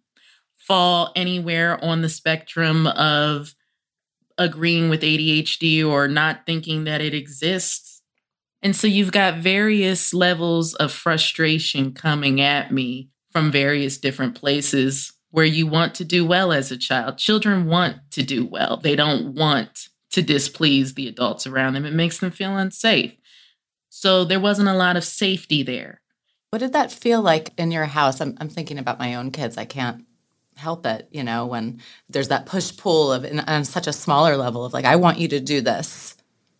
fall 0.55 1.11
anywhere 1.15 1.83
on 1.83 2.01
the 2.01 2.09
spectrum 2.09 2.87
of 2.87 3.55
agreeing 4.37 4.89
with 4.89 5.01
ADHD 5.01 5.85
or 5.85 6.07
not 6.07 6.45
thinking 6.45 6.83
that 6.83 7.01
it 7.01 7.13
exists. 7.13 8.01
And 8.61 8.75
so 8.75 8.85
you've 8.87 9.11
got 9.11 9.37
various 9.39 10.13
levels 10.13 10.73
of 10.75 10.91
frustration 10.91 11.93
coming 11.93 12.39
at 12.41 12.71
me 12.71 13.09
from 13.31 13.51
various 13.51 13.97
different 13.97 14.35
places 14.35 15.13
where 15.31 15.45
you 15.45 15.67
want 15.67 15.95
to 15.95 16.05
do 16.05 16.25
well 16.25 16.51
as 16.51 16.71
a 16.71 16.77
child. 16.77 17.17
Children 17.17 17.67
want 17.67 17.97
to 18.11 18.23
do 18.23 18.45
well, 18.45 18.77
they 18.77 18.95
don't 18.95 19.33
want 19.35 19.89
to 20.11 20.21
displease 20.21 20.93
the 20.93 21.07
adults 21.07 21.45
around 21.45 21.73
them. 21.73 21.85
It 21.85 21.93
makes 21.93 22.19
them 22.19 22.31
feel 22.31 22.57
unsafe. 22.57 23.15
So 23.89 24.23
there 24.23 24.39
wasn't 24.39 24.69
a 24.69 24.73
lot 24.73 24.97
of 24.97 25.03
safety 25.03 25.63
there. 25.63 26.01
What 26.49 26.59
did 26.59 26.73
that 26.73 26.91
feel 26.91 27.21
like 27.21 27.51
in 27.57 27.71
your 27.71 27.85
house? 27.85 28.21
I'm, 28.21 28.37
I'm 28.39 28.49
thinking 28.49 28.77
about 28.77 28.99
my 28.99 29.15
own 29.15 29.31
kids. 29.31 29.57
I 29.57 29.65
can't 29.65 30.05
help 30.55 30.85
it, 30.85 31.07
you 31.11 31.23
know, 31.23 31.45
when 31.45 31.81
there's 32.09 32.29
that 32.29 32.45
push 32.45 32.75
pull 32.75 33.11
of 33.11 33.25
on 33.47 33.63
such 33.63 33.87
a 33.87 33.93
smaller 33.93 34.37
level 34.37 34.65
of 34.65 34.73
like, 34.73 34.85
I 34.85 34.95
want 34.95 35.19
you 35.19 35.27
to 35.29 35.39
do 35.39 35.61
this. 35.61 36.15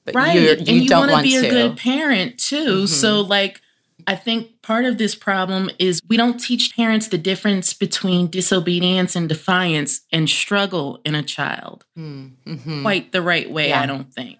But 0.05 0.15
right. 0.15 0.39
You, 0.39 0.49
and 0.51 0.67
you 0.67 0.87
don't 0.87 1.09
want 1.09 1.25
to 1.25 1.29
be 1.29 1.35
a 1.35 1.49
good 1.49 1.77
parent 1.77 2.37
too. 2.37 2.55
Mm-hmm. 2.55 2.85
So 2.85 3.21
like 3.21 3.61
I 4.05 4.15
think 4.15 4.61
part 4.61 4.85
of 4.85 4.97
this 4.97 5.15
problem 5.15 5.69
is 5.79 5.99
we 6.07 6.15
don't 6.15 6.39
teach 6.39 6.75
parents 6.75 7.07
the 7.07 7.17
difference 7.17 7.73
between 7.73 8.27
disobedience 8.27 9.15
and 9.15 9.27
defiance 9.27 10.01
and 10.11 10.29
struggle 10.29 11.01
in 11.03 11.15
a 11.15 11.23
child 11.23 11.85
mm-hmm. 11.97 12.83
quite 12.83 13.11
the 13.11 13.21
right 13.21 13.49
way, 13.49 13.69
yeah. 13.69 13.81
I 13.81 13.85
don't 13.85 14.13
think. 14.13 14.37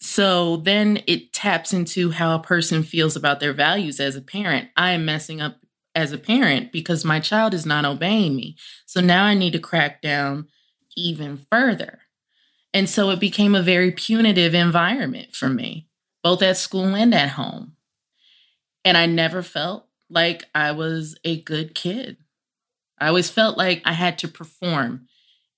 So 0.00 0.56
then 0.56 1.02
it 1.06 1.32
taps 1.32 1.72
into 1.72 2.10
how 2.10 2.34
a 2.34 2.42
person 2.42 2.82
feels 2.82 3.16
about 3.16 3.40
their 3.40 3.52
values 3.52 4.00
as 4.00 4.16
a 4.16 4.22
parent. 4.22 4.70
I 4.76 4.92
am 4.92 5.04
messing 5.04 5.40
up 5.40 5.58
as 5.94 6.12
a 6.12 6.18
parent 6.18 6.72
because 6.72 7.04
my 7.04 7.20
child 7.20 7.52
is 7.52 7.66
not 7.66 7.84
obeying 7.84 8.34
me. 8.34 8.56
So 8.86 9.00
now 9.00 9.24
I 9.24 9.34
need 9.34 9.52
to 9.52 9.58
crack 9.58 10.00
down 10.00 10.48
even 10.96 11.44
further. 11.50 12.00
And 12.72 12.88
so 12.88 13.10
it 13.10 13.20
became 13.20 13.54
a 13.54 13.62
very 13.62 13.90
punitive 13.90 14.54
environment 14.54 15.34
for 15.34 15.48
me, 15.48 15.88
both 16.22 16.42
at 16.42 16.56
school 16.56 16.94
and 16.94 17.14
at 17.14 17.30
home. 17.30 17.72
And 18.84 18.96
I 18.96 19.06
never 19.06 19.42
felt 19.42 19.86
like 20.08 20.44
I 20.54 20.72
was 20.72 21.16
a 21.24 21.40
good 21.42 21.74
kid. 21.74 22.16
I 22.98 23.08
always 23.08 23.30
felt 23.30 23.58
like 23.58 23.82
I 23.84 23.92
had 23.92 24.18
to 24.18 24.28
perform 24.28 25.06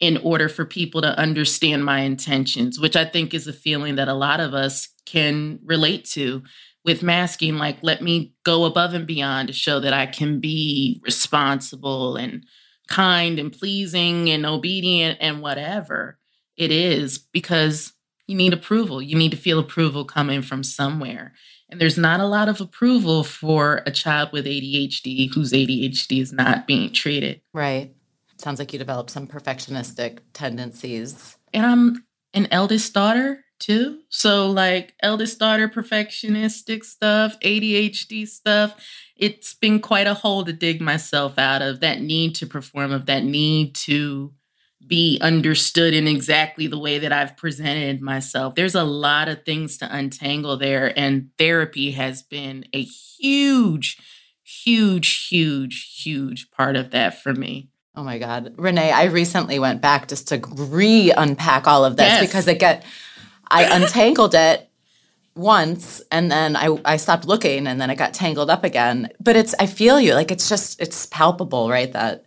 in 0.02 0.16
order 0.18 0.48
for 0.48 0.64
people 0.64 1.00
to 1.00 1.16
understand 1.16 1.84
my 1.84 2.00
intentions, 2.00 2.80
which 2.80 2.96
I 2.96 3.04
think 3.04 3.32
is 3.32 3.46
a 3.46 3.52
feeling 3.52 3.94
that 3.94 4.08
a 4.08 4.14
lot 4.14 4.40
of 4.40 4.52
us 4.52 4.88
can 5.06 5.60
relate 5.64 6.04
to 6.06 6.42
with 6.84 7.04
masking. 7.04 7.56
Like, 7.56 7.78
let 7.82 8.02
me 8.02 8.34
go 8.44 8.64
above 8.64 8.94
and 8.94 9.06
beyond 9.06 9.46
to 9.46 9.54
show 9.54 9.78
that 9.78 9.92
I 9.92 10.06
can 10.06 10.40
be 10.40 11.00
responsible 11.04 12.16
and 12.16 12.44
kind 12.88 13.38
and 13.38 13.52
pleasing 13.52 14.28
and 14.28 14.44
obedient 14.44 15.18
and 15.20 15.40
whatever 15.40 16.18
it 16.56 16.72
is, 16.72 17.18
because 17.18 17.92
you 18.26 18.36
need 18.36 18.52
approval. 18.52 19.00
You 19.00 19.16
need 19.16 19.30
to 19.30 19.36
feel 19.36 19.60
approval 19.60 20.04
coming 20.04 20.42
from 20.42 20.64
somewhere. 20.64 21.32
And 21.70 21.80
there's 21.80 21.96
not 21.96 22.18
a 22.18 22.26
lot 22.26 22.48
of 22.48 22.60
approval 22.60 23.22
for 23.22 23.82
a 23.86 23.92
child 23.92 24.32
with 24.32 24.46
ADHD 24.46 25.32
whose 25.32 25.52
ADHD 25.52 26.20
is 26.20 26.32
not 26.32 26.66
being 26.66 26.92
treated. 26.92 27.40
Right. 27.54 27.94
Sounds 28.42 28.58
like 28.58 28.72
you 28.72 28.78
developed 28.78 29.10
some 29.10 29.28
perfectionistic 29.28 30.18
tendencies. 30.32 31.36
And 31.54 31.64
I'm 31.64 32.04
an 32.34 32.48
eldest 32.50 32.92
daughter 32.92 33.44
too. 33.60 34.00
So, 34.08 34.50
like, 34.50 34.94
eldest 35.00 35.38
daughter 35.38 35.68
perfectionistic 35.68 36.84
stuff, 36.84 37.38
ADHD 37.38 38.26
stuff. 38.26 38.74
It's 39.16 39.54
been 39.54 39.78
quite 39.78 40.08
a 40.08 40.14
hole 40.14 40.44
to 40.44 40.52
dig 40.52 40.80
myself 40.80 41.38
out 41.38 41.62
of 41.62 41.78
that 41.80 42.00
need 42.00 42.34
to 42.36 42.46
perform, 42.48 42.90
of 42.90 43.06
that 43.06 43.22
need 43.22 43.76
to 43.76 44.32
be 44.88 45.20
understood 45.20 45.94
in 45.94 46.08
exactly 46.08 46.66
the 46.66 46.80
way 46.80 46.98
that 46.98 47.12
I've 47.12 47.36
presented 47.36 48.02
myself. 48.02 48.56
There's 48.56 48.74
a 48.74 48.82
lot 48.82 49.28
of 49.28 49.44
things 49.44 49.78
to 49.78 49.96
untangle 49.96 50.56
there, 50.56 50.92
and 50.98 51.28
therapy 51.38 51.92
has 51.92 52.24
been 52.24 52.64
a 52.72 52.82
huge, 52.82 53.98
huge, 54.42 55.28
huge, 55.28 56.02
huge 56.02 56.50
part 56.50 56.74
of 56.74 56.90
that 56.90 57.22
for 57.22 57.32
me. 57.32 57.68
Oh 57.94 58.02
my 58.02 58.18
God. 58.18 58.56
René, 58.56 58.90
I 58.90 59.04
recently 59.04 59.58
went 59.58 59.82
back 59.82 60.08
just 60.08 60.28
to 60.28 60.40
re 60.56 61.12
unpack 61.14 61.66
all 61.66 61.84
of 61.84 61.96
this 61.96 62.06
yes. 62.06 62.20
because 62.22 62.48
it 62.48 62.58
get 62.58 62.84
I 63.50 63.64
untangled 63.76 64.34
it 64.34 64.70
once 65.34 66.00
and 66.10 66.30
then 66.30 66.56
I, 66.56 66.78
I 66.86 66.96
stopped 66.96 67.26
looking 67.26 67.66
and 67.66 67.78
then 67.78 67.90
it 67.90 67.96
got 67.96 68.14
tangled 68.14 68.48
up 68.48 68.64
again. 68.64 69.10
But 69.20 69.36
it's 69.36 69.54
I 69.58 69.66
feel 69.66 70.00
you. 70.00 70.14
Like 70.14 70.30
it's 70.30 70.48
just 70.48 70.80
it's 70.80 71.04
palpable, 71.04 71.68
right? 71.68 71.92
That 71.92 72.24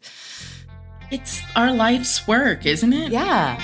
it's 1.09 1.41
our 1.55 1.73
life's 1.73 2.27
work, 2.27 2.67
isn't 2.67 2.93
it? 2.93 3.11
Yeah. 3.11 3.59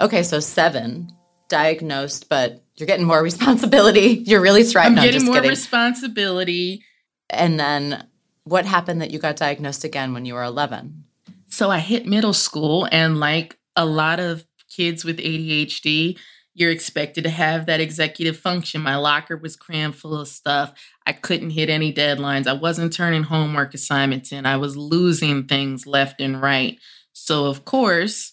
Okay, 0.00 0.22
so 0.22 0.38
seven 0.38 1.10
diagnosed, 1.48 2.28
but 2.28 2.62
you're 2.76 2.86
getting 2.86 3.06
more 3.06 3.22
responsibility. 3.30 4.22
You're 4.26 4.40
really 4.40 4.64
thriving. 4.64 4.98
I'm 4.98 5.04
getting 5.04 5.24
more 5.24 5.36
kidding. 5.36 5.50
responsibility. 5.50 6.84
And 7.30 7.58
then 7.58 8.06
what 8.44 8.66
happened 8.66 9.00
that 9.00 9.10
you 9.10 9.18
got 9.18 9.36
diagnosed 9.36 9.84
again 9.84 10.12
when 10.12 10.24
you 10.24 10.34
were 10.34 10.42
11? 10.42 11.04
So 11.48 11.70
I 11.70 11.78
hit 11.78 12.06
middle 12.06 12.32
school, 12.32 12.88
and 12.90 13.20
like 13.20 13.56
a 13.76 13.86
lot 13.86 14.18
of 14.18 14.44
kids 14.68 15.04
with 15.04 15.18
ADHD, 15.18 16.18
you're 16.52 16.70
expected 16.70 17.24
to 17.24 17.30
have 17.30 17.66
that 17.66 17.80
executive 17.80 18.38
function. 18.38 18.80
My 18.80 18.96
locker 18.96 19.36
was 19.36 19.56
crammed 19.56 19.96
full 19.96 20.20
of 20.20 20.28
stuff. 20.28 20.72
I 21.06 21.12
couldn't 21.12 21.50
hit 21.50 21.68
any 21.68 21.92
deadlines. 21.92 22.46
I 22.46 22.52
wasn't 22.52 22.92
turning 22.92 23.24
homework 23.24 23.74
assignments 23.74 24.32
in. 24.32 24.46
I 24.46 24.56
was 24.56 24.76
losing 24.76 25.46
things 25.46 25.86
left 25.86 26.20
and 26.20 26.40
right. 26.40 26.78
So, 27.12 27.46
of 27.46 27.64
course, 27.64 28.32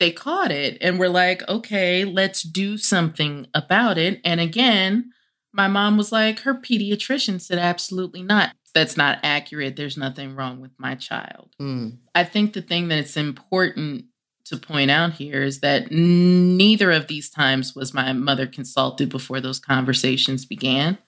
they 0.00 0.12
caught 0.12 0.50
it 0.50 0.78
and 0.80 0.98
were 0.98 1.08
like, 1.08 1.46
okay, 1.48 2.04
let's 2.04 2.42
do 2.42 2.78
something 2.78 3.46
about 3.54 3.98
it. 3.98 4.20
And 4.24 4.40
again, 4.40 5.10
my 5.52 5.68
mom 5.68 5.96
was 5.96 6.12
like, 6.12 6.40
her 6.40 6.54
pediatrician 6.54 7.40
said, 7.40 7.58
absolutely 7.58 8.22
not. 8.22 8.54
That's 8.74 8.96
not 8.96 9.18
accurate. 9.22 9.76
There's 9.76 9.96
nothing 9.96 10.36
wrong 10.36 10.60
with 10.60 10.72
my 10.78 10.94
child. 10.94 11.54
Mm. 11.60 11.98
I 12.14 12.24
think 12.24 12.52
the 12.52 12.62
thing 12.62 12.88
that's 12.88 13.16
important 13.16 14.04
to 14.44 14.56
point 14.56 14.90
out 14.90 15.14
here 15.14 15.42
is 15.42 15.60
that 15.60 15.90
neither 15.90 16.92
of 16.92 17.08
these 17.08 17.28
times 17.28 17.74
was 17.74 17.92
my 17.92 18.12
mother 18.12 18.46
consulted 18.46 19.08
before 19.08 19.40
those 19.40 19.58
conversations 19.58 20.44
began, 20.44 20.98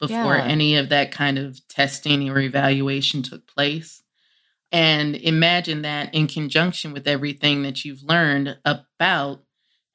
before 0.00 0.36
yeah. 0.36 0.44
any 0.44 0.76
of 0.76 0.88
that 0.88 1.12
kind 1.12 1.38
of 1.38 1.66
testing 1.68 2.28
or 2.30 2.40
evaluation 2.40 3.22
took 3.22 3.46
place. 3.46 4.02
And 4.74 5.14
imagine 5.14 5.82
that 5.82 6.12
in 6.12 6.26
conjunction 6.26 6.92
with 6.92 7.06
everything 7.06 7.62
that 7.62 7.84
you've 7.84 8.02
learned 8.02 8.58
about 8.64 9.44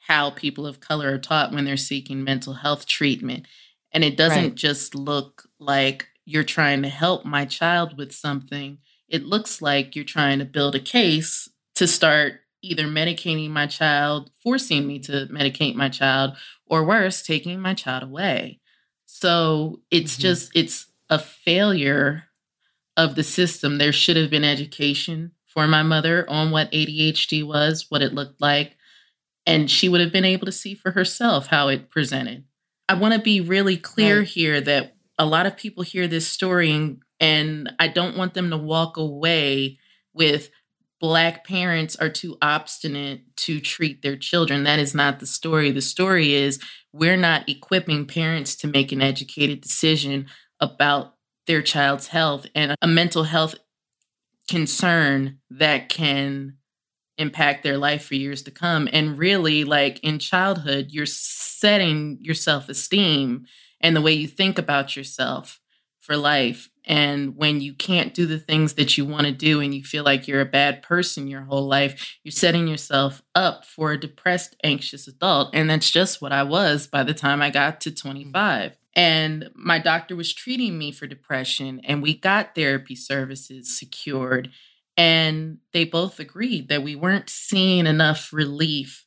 how 0.07 0.29
people 0.29 0.65
of 0.65 0.79
color 0.79 1.13
are 1.15 1.17
taught 1.17 1.51
when 1.51 1.65
they're 1.65 1.75
seeking 1.75 2.24
mental 2.24 2.53
health 2.53 2.86
treatment. 2.86 3.45
And 3.91 4.05
it 4.05 4.15
doesn't 4.15 4.41
right. 4.41 4.55
just 4.55 4.95
look 4.95 5.50
like 5.59 6.07
you're 6.24 6.45
trying 6.45 6.81
to 6.83 6.88
help 6.88 7.25
my 7.25 7.43
child 7.43 7.98
with 7.98 8.13
something, 8.13 8.77
it 9.09 9.25
looks 9.25 9.62
like 9.62 9.98
you're 9.98 10.05
trying 10.05 10.39
to 10.39 10.45
build 10.45 10.75
a 10.75 10.79
case 10.79 11.50
to 11.75 11.86
start 11.86 12.39
either 12.62 12.86
medicating 12.86 13.50
my 13.50 13.67
child, 13.67 14.31
forcing 14.41 14.88
me 14.88 15.00
to 15.00 15.27
medicate 15.29 15.75
my 15.75 15.89
child, 15.89 16.38
or 16.65 16.86
worse, 16.86 17.21
taking 17.21 17.59
my 17.59 17.74
child 17.74 18.03
away. 18.03 18.62
So 19.07 19.81
it's 19.91 20.13
mm-hmm. 20.13 20.21
just, 20.21 20.51
it's 20.55 20.88
a 21.09 21.19
failure 21.19 22.28
of 23.00 23.15
the 23.15 23.24
system. 23.24 23.77
There 23.77 23.94
should 23.94 24.18
have 24.18 24.29
been 24.29 24.44
education 24.44 25.32
for 25.48 25.68
my 25.68 25.82
mother 25.82 26.29
on 26.29 26.51
what 26.51 26.70
ADHD 26.74 27.48
was, 27.48 27.86
what 27.88 28.01
it 28.01 28.13
looked 28.13 28.41
like, 28.41 28.75
and 29.46 29.72
she 29.72 29.88
would 29.88 30.01
have 30.01 30.12
been 30.12 30.25
able 30.25 30.46
to 30.46 30.51
see 30.51 30.75
for 30.75 30.91
herself 30.91 31.48
how 31.48 31.70
it 31.70 31.89
presented. 31.89 32.44
I 32.89 32.96
want 32.96 33.13
to 33.13 33.22
be 33.22 33.39
really 33.39 33.77
clear 33.77 34.20
right. 34.20 34.27
here 34.27 34.60
that 34.60 34.98
a 35.18 35.25
lot 35.25 35.46
of 35.46 35.56
people 35.56 35.82
hear 35.82 36.08
this 36.10 36.27
story 36.27 36.72
and, 36.72 37.01
and 37.22 37.72
I 37.79 37.88
don't 37.88 38.18
want 38.18 38.34
them 38.34 38.50
to 38.50 38.58
walk 38.58 38.98
away 38.98 39.79
with 40.13 40.50
black 41.00 41.48
parents 41.48 41.96
are 41.96 42.10
too 42.10 42.38
obstinate 42.41 43.22
to 43.38 43.62
treat 43.62 44.01
their 44.01 44.18
children. 44.18 44.63
That 44.65 44.79
is 44.79 44.94
not 44.94 45.22
the 45.22 45.25
story. 45.25 45.72
The 45.72 45.82
story 45.82 46.34
is 46.34 46.60
we're 46.91 47.15
not 47.15 47.48
equipping 47.48 48.08
parents 48.08 48.58
to 48.58 48.68
make 48.68 48.91
an 48.91 49.01
educated 49.01 49.62
decision 49.62 50.27
about 50.60 51.13
their 51.48 51.62
child's 51.62 52.08
health 52.08 52.46
and 52.53 52.75
a 52.81 52.88
mental 52.88 53.24
health 53.24 53.55
concern 54.48 55.39
that 55.50 55.89
can 55.89 56.58
impact 57.17 57.63
their 57.63 57.77
life 57.77 58.05
for 58.05 58.15
years 58.15 58.41
to 58.43 58.51
come. 58.51 58.88
And 58.91 59.17
really, 59.17 59.63
like 59.63 60.00
in 60.00 60.19
childhood, 60.19 60.88
you're 60.89 61.05
setting 61.05 62.17
your 62.22 62.36
self 62.36 62.69
esteem 62.69 63.46
and 63.81 63.96
the 63.96 64.01
way 64.01 64.13
you 64.13 64.27
think 64.27 64.58
about 64.58 64.96
yourself 64.96 65.60
for 66.00 66.17
life. 66.17 66.69
And 66.86 67.36
when 67.36 67.62
you 67.62 67.75
can't 67.75 68.15
do 68.15 68.25
the 68.25 68.39
things 68.39 68.74
that 68.74 68.98
you 68.98 69.05
want 69.05 69.27
to 69.27 69.31
do 69.31 69.60
and 69.60 69.75
you 69.75 69.84
feel 69.84 70.03
like 70.03 70.27
you're 70.27 70.41
a 70.41 70.46
bad 70.46 70.81
person 70.81 71.27
your 71.27 71.43
whole 71.43 71.67
life, 71.67 72.17
you're 72.24 72.31
setting 72.31 72.67
yourself 72.67 73.22
up 73.36 73.63
for 73.63 73.91
a 73.91 74.00
depressed, 74.00 74.55
anxious 74.63 75.08
adult. 75.08 75.51
And 75.53 75.69
that's 75.69 75.91
just 75.91 76.19
what 76.19 76.31
I 76.31 76.41
was 76.41 76.88
by 76.88 77.03
the 77.03 77.13
time 77.13 77.43
I 77.43 77.51
got 77.51 77.79
to 77.81 77.91
mm-hmm. 77.91 78.10
25. 78.10 78.78
And 78.96 79.50
my 79.53 79.79
doctor 79.79 80.15
was 80.15 80.34
treating 80.34 80.77
me 80.77 80.91
for 80.91 81.08
depression, 81.08 81.81
and 81.84 82.01
we 82.01 82.15
got 82.15 82.55
therapy 82.55 82.96
services 82.96 83.77
secured. 83.77 84.50
And 84.98 85.60
they 85.72 85.86
both 85.86 86.19
agreed 86.19 86.67
that 86.69 86.84
we 86.84 86.96
weren't 86.96 87.29
seeing 87.29 87.88
enough 87.88 88.34
relief 88.34 89.05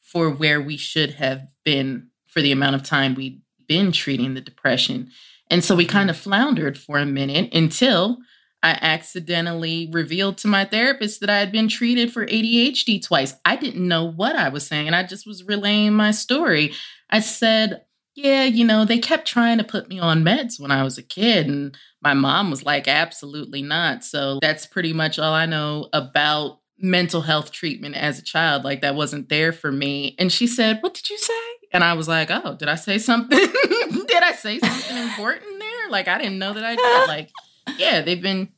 for 0.00 0.30
where 0.30 0.60
we 0.60 0.76
should 0.76 1.14
have 1.14 1.48
been 1.64 2.08
for 2.26 2.40
the 2.40 2.52
amount 2.52 2.76
of 2.76 2.82
time 2.82 3.14
we'd 3.14 3.42
been 3.66 3.92
treating 3.92 4.34
the 4.34 4.40
depression. 4.40 5.10
And 5.50 5.62
so 5.62 5.76
we 5.76 5.84
mm-hmm. 5.84 5.92
kind 5.92 6.10
of 6.10 6.16
floundered 6.16 6.78
for 6.78 6.98
a 6.98 7.06
minute 7.06 7.52
until 7.54 8.18
I 8.62 8.78
accidentally 8.80 9.88
revealed 9.92 10.38
to 10.38 10.48
my 10.48 10.64
therapist 10.64 11.20
that 11.20 11.30
I 11.30 11.38
had 11.38 11.52
been 11.52 11.68
treated 11.68 12.12
for 12.12 12.26
ADHD 12.26 13.04
twice. 13.04 13.34
I 13.44 13.56
didn't 13.56 13.86
know 13.86 14.04
what 14.04 14.34
I 14.34 14.48
was 14.48 14.66
saying, 14.66 14.86
and 14.86 14.96
I 14.96 15.04
just 15.04 15.26
was 15.26 15.44
relaying 15.44 15.92
my 15.94 16.10
story. 16.10 16.72
I 17.08 17.20
said, 17.20 17.82
Yeah, 18.20 18.42
you 18.42 18.64
know, 18.64 18.84
they 18.84 18.98
kept 18.98 19.28
trying 19.28 19.58
to 19.58 19.64
put 19.64 19.88
me 19.88 20.00
on 20.00 20.24
meds 20.24 20.58
when 20.58 20.72
I 20.72 20.82
was 20.82 20.98
a 20.98 21.04
kid, 21.04 21.46
and 21.46 21.78
my 22.02 22.14
mom 22.14 22.50
was 22.50 22.64
like, 22.64 22.88
Absolutely 22.88 23.62
not. 23.62 24.02
So 24.02 24.40
that's 24.42 24.66
pretty 24.66 24.92
much 24.92 25.20
all 25.20 25.32
I 25.32 25.46
know 25.46 25.88
about 25.92 26.58
mental 26.80 27.20
health 27.20 27.52
treatment 27.52 27.94
as 27.94 28.18
a 28.18 28.22
child. 28.22 28.64
Like, 28.64 28.80
that 28.80 28.96
wasn't 28.96 29.28
there 29.28 29.52
for 29.52 29.70
me. 29.70 30.16
And 30.18 30.32
she 30.32 30.48
said, 30.48 30.80
What 30.80 30.94
did 30.94 31.08
you 31.08 31.16
say? 31.16 31.32
And 31.72 31.84
I 31.84 31.92
was 31.92 32.08
like, 32.08 32.28
Oh, 32.28 32.56
did 32.58 32.68
I 32.68 32.74
say 32.74 32.98
something? 32.98 33.38
did 33.38 34.22
I 34.24 34.32
say 34.32 34.58
something 34.58 34.96
important 34.96 35.60
there? 35.60 35.90
Like, 35.90 36.08
I 36.08 36.18
didn't 36.18 36.40
know 36.40 36.54
that 36.54 36.64
I 36.64 36.74
did. 36.74 37.06
Like, 37.06 37.30
yeah, 37.78 38.00
they've 38.00 38.20
been 38.20 38.48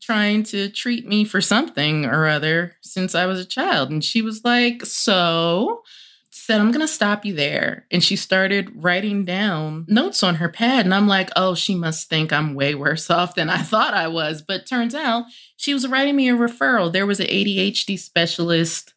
trying 0.00 0.44
to 0.44 0.68
treat 0.68 1.08
me 1.08 1.24
for 1.24 1.40
something 1.40 2.04
or 2.04 2.28
other 2.28 2.76
since 2.82 3.16
I 3.16 3.26
was 3.26 3.40
a 3.40 3.44
child. 3.44 3.90
And 3.90 4.04
she 4.04 4.22
was 4.22 4.44
like, 4.44 4.86
So, 4.86 5.82
said, 6.48 6.62
I'm 6.62 6.72
going 6.72 6.80
to 6.80 6.88
stop 6.88 7.26
you 7.26 7.34
there. 7.34 7.84
And 7.90 8.02
she 8.02 8.16
started 8.16 8.72
writing 8.74 9.26
down 9.26 9.84
notes 9.86 10.22
on 10.22 10.36
her 10.36 10.48
pad. 10.48 10.86
And 10.86 10.94
I'm 10.94 11.06
like, 11.06 11.28
Oh, 11.36 11.54
she 11.54 11.74
must 11.74 12.08
think 12.08 12.32
I'm 12.32 12.54
way 12.54 12.74
worse 12.74 13.10
off 13.18 13.34
than 13.34 13.50
I 13.50 13.58
thought 13.58 13.92
I 13.92 14.08
was. 14.08 14.40
But 14.40 14.66
turns 14.66 14.94
out 14.94 15.26
she 15.58 15.74
was 15.74 15.86
writing 15.86 16.16
me 16.16 16.30
a 16.30 16.34
referral. 16.34 16.90
There 16.90 17.04
was 17.04 17.20
an 17.20 17.26
ADHD 17.26 17.98
specialist 17.98 18.94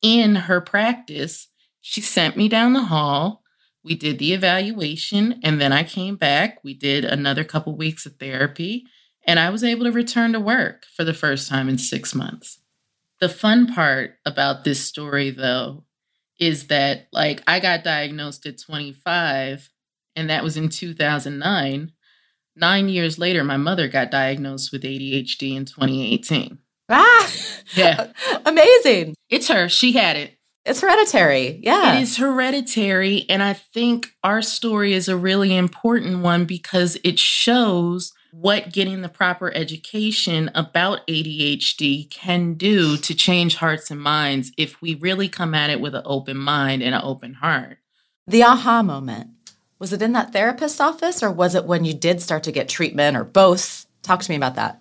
in 0.00 0.36
her 0.36 0.60
practice. 0.60 1.48
She 1.80 2.00
sent 2.00 2.36
me 2.36 2.48
down 2.48 2.72
the 2.72 2.84
hall. 2.84 3.42
We 3.82 3.96
did 3.96 4.20
the 4.20 4.32
evaluation 4.32 5.40
and 5.42 5.60
then 5.60 5.72
I 5.72 5.82
came 5.82 6.14
back. 6.14 6.62
We 6.62 6.72
did 6.72 7.04
another 7.04 7.42
couple 7.42 7.76
weeks 7.76 8.06
of 8.06 8.14
therapy 8.20 8.84
and 9.26 9.40
I 9.40 9.50
was 9.50 9.64
able 9.64 9.86
to 9.86 9.90
return 9.90 10.34
to 10.34 10.40
work 10.40 10.84
for 10.96 11.02
the 11.02 11.14
first 11.14 11.48
time 11.48 11.68
in 11.68 11.78
six 11.78 12.14
months. 12.14 12.60
The 13.18 13.28
fun 13.28 13.66
part 13.74 14.18
about 14.24 14.62
this 14.62 14.84
story, 14.84 15.30
though, 15.30 15.84
is 16.38 16.68
that 16.68 17.08
like 17.12 17.42
I 17.46 17.60
got 17.60 17.84
diagnosed 17.84 18.46
at 18.46 18.60
25, 18.60 19.70
and 20.16 20.30
that 20.30 20.42
was 20.42 20.56
in 20.56 20.68
2009. 20.68 21.92
Nine 22.54 22.88
years 22.88 23.18
later, 23.18 23.44
my 23.44 23.56
mother 23.56 23.88
got 23.88 24.10
diagnosed 24.10 24.72
with 24.72 24.82
ADHD 24.82 25.56
in 25.56 25.64
2018. 25.64 26.58
Ah, 26.90 27.32
yeah, 27.74 28.12
amazing. 28.46 29.14
It's 29.30 29.48
her. 29.48 29.68
She 29.68 29.92
had 29.92 30.16
it. 30.16 30.36
It's 30.64 30.80
hereditary. 30.80 31.60
Yeah. 31.62 31.96
It 31.96 32.02
is 32.02 32.16
hereditary. 32.18 33.26
And 33.28 33.42
I 33.42 33.52
think 33.54 34.08
our 34.22 34.42
story 34.42 34.92
is 34.92 35.08
a 35.08 35.16
really 35.16 35.56
important 35.56 36.20
one 36.20 36.44
because 36.44 36.96
it 37.02 37.18
shows 37.18 38.12
what 38.32 38.72
getting 38.72 39.02
the 39.02 39.08
proper 39.08 39.54
education 39.54 40.50
about 40.54 41.06
ADHD 41.06 42.08
can 42.10 42.54
do 42.54 42.96
to 42.96 43.14
change 43.14 43.56
hearts 43.56 43.90
and 43.90 44.00
minds 44.00 44.52
if 44.56 44.80
we 44.80 44.94
really 44.94 45.28
come 45.28 45.54
at 45.54 45.68
it 45.70 45.80
with 45.80 45.94
an 45.94 46.02
open 46.06 46.38
mind 46.38 46.82
and 46.82 46.94
an 46.94 47.02
open 47.04 47.34
heart. 47.34 47.78
The 48.26 48.42
aha 48.42 48.82
moment 48.82 49.30
was 49.78 49.92
it 49.92 50.00
in 50.00 50.12
that 50.12 50.32
therapist's 50.32 50.80
office 50.80 51.22
or 51.22 51.30
was 51.30 51.54
it 51.54 51.66
when 51.66 51.84
you 51.84 51.92
did 51.92 52.22
start 52.22 52.44
to 52.44 52.52
get 52.52 52.68
treatment 52.68 53.16
or 53.16 53.24
both? 53.24 53.84
Talk 54.02 54.22
to 54.22 54.30
me 54.30 54.36
about 54.36 54.54
that. 54.54 54.80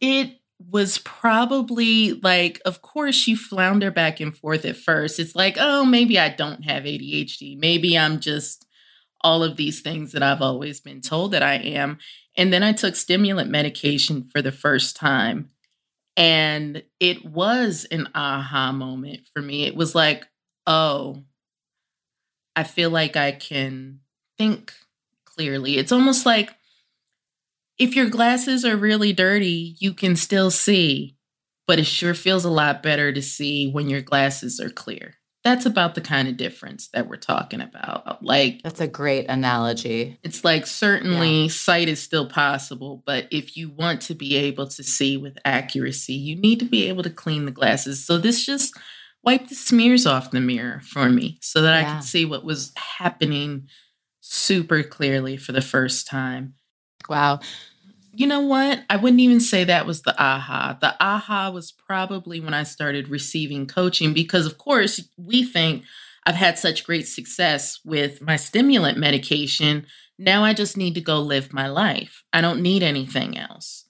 It 0.00 0.38
was 0.68 0.98
probably 0.98 2.12
like, 2.12 2.60
of 2.64 2.82
course, 2.82 3.26
you 3.26 3.36
flounder 3.36 3.90
back 3.90 4.20
and 4.20 4.36
forth 4.36 4.64
at 4.64 4.76
first. 4.76 5.18
It's 5.18 5.36
like, 5.36 5.56
oh, 5.58 5.84
maybe 5.84 6.18
I 6.18 6.28
don't 6.28 6.64
have 6.64 6.82
ADHD. 6.82 7.56
Maybe 7.56 7.96
I'm 7.96 8.20
just 8.20 8.66
all 9.20 9.42
of 9.42 9.56
these 9.56 9.80
things 9.80 10.12
that 10.12 10.22
I've 10.22 10.42
always 10.42 10.80
been 10.80 11.00
told 11.00 11.32
that 11.32 11.42
I 11.42 11.54
am. 11.54 11.98
And 12.36 12.52
then 12.52 12.62
I 12.62 12.72
took 12.72 12.96
stimulant 12.96 13.50
medication 13.50 14.24
for 14.24 14.42
the 14.42 14.52
first 14.52 14.96
time. 14.96 15.50
And 16.16 16.82
it 17.00 17.24
was 17.24 17.86
an 17.90 18.08
aha 18.14 18.72
moment 18.72 19.26
for 19.32 19.42
me. 19.42 19.64
It 19.64 19.76
was 19.76 19.94
like, 19.94 20.26
oh, 20.66 21.24
I 22.54 22.64
feel 22.64 22.90
like 22.90 23.16
I 23.16 23.32
can 23.32 24.00
think 24.38 24.72
clearly. 25.24 25.76
It's 25.76 25.92
almost 25.92 26.24
like 26.24 26.54
if 27.78 27.94
your 27.94 28.08
glasses 28.08 28.64
are 28.64 28.76
really 28.76 29.12
dirty, 29.12 29.76
you 29.78 29.92
can 29.92 30.16
still 30.16 30.50
see, 30.50 31.16
but 31.66 31.78
it 31.78 31.84
sure 31.84 32.14
feels 32.14 32.44
a 32.44 32.50
lot 32.50 32.82
better 32.82 33.12
to 33.12 33.20
see 33.20 33.70
when 33.70 33.90
your 33.90 34.00
glasses 34.00 34.58
are 34.58 34.70
clear. 34.70 35.16
That's 35.46 35.64
about 35.64 35.94
the 35.94 36.00
kind 36.00 36.26
of 36.26 36.36
difference 36.36 36.88
that 36.88 37.08
we're 37.08 37.18
talking 37.18 37.60
about. 37.60 38.20
Like, 38.20 38.62
that's 38.64 38.80
a 38.80 38.88
great 38.88 39.26
analogy. 39.28 40.18
It's 40.24 40.42
like 40.42 40.66
certainly 40.66 41.42
yeah. 41.42 41.50
sight 41.50 41.88
is 41.88 42.02
still 42.02 42.26
possible, 42.26 43.04
but 43.06 43.28
if 43.30 43.56
you 43.56 43.70
want 43.70 44.00
to 44.02 44.14
be 44.16 44.34
able 44.34 44.66
to 44.66 44.82
see 44.82 45.16
with 45.16 45.38
accuracy, 45.44 46.14
you 46.14 46.34
need 46.34 46.58
to 46.58 46.64
be 46.64 46.88
able 46.88 47.04
to 47.04 47.10
clean 47.10 47.44
the 47.44 47.52
glasses. 47.52 48.04
So, 48.04 48.18
this 48.18 48.44
just 48.44 48.76
wiped 49.22 49.48
the 49.48 49.54
smears 49.54 50.04
off 50.04 50.32
the 50.32 50.40
mirror 50.40 50.80
for 50.80 51.08
me 51.08 51.38
so 51.40 51.62
that 51.62 51.80
yeah. 51.80 51.92
I 51.92 51.94
could 51.94 52.04
see 52.04 52.24
what 52.24 52.44
was 52.44 52.72
happening 52.74 53.68
super 54.18 54.82
clearly 54.82 55.36
for 55.36 55.52
the 55.52 55.62
first 55.62 56.08
time. 56.08 56.54
Wow. 57.08 57.38
You 58.18 58.26
know 58.26 58.40
what? 58.40 58.82
I 58.88 58.96
wouldn't 58.96 59.20
even 59.20 59.40
say 59.40 59.64
that 59.64 59.84
was 59.84 60.00
the 60.00 60.18
aha. 60.18 60.78
The 60.80 60.96
aha 60.98 61.50
was 61.50 61.70
probably 61.70 62.40
when 62.40 62.54
I 62.54 62.62
started 62.62 63.08
receiving 63.08 63.66
coaching 63.66 64.14
because, 64.14 64.46
of 64.46 64.56
course, 64.56 65.06
we 65.18 65.44
think 65.44 65.84
I've 66.24 66.34
had 66.34 66.58
such 66.58 66.84
great 66.84 67.06
success 67.06 67.78
with 67.84 68.22
my 68.22 68.36
stimulant 68.36 68.96
medication. 68.96 69.84
Now 70.18 70.44
I 70.44 70.54
just 70.54 70.78
need 70.78 70.94
to 70.94 71.02
go 71.02 71.20
live 71.20 71.52
my 71.52 71.68
life. 71.68 72.24
I 72.32 72.40
don't 72.40 72.62
need 72.62 72.82
anything 72.82 73.36
else. 73.36 73.84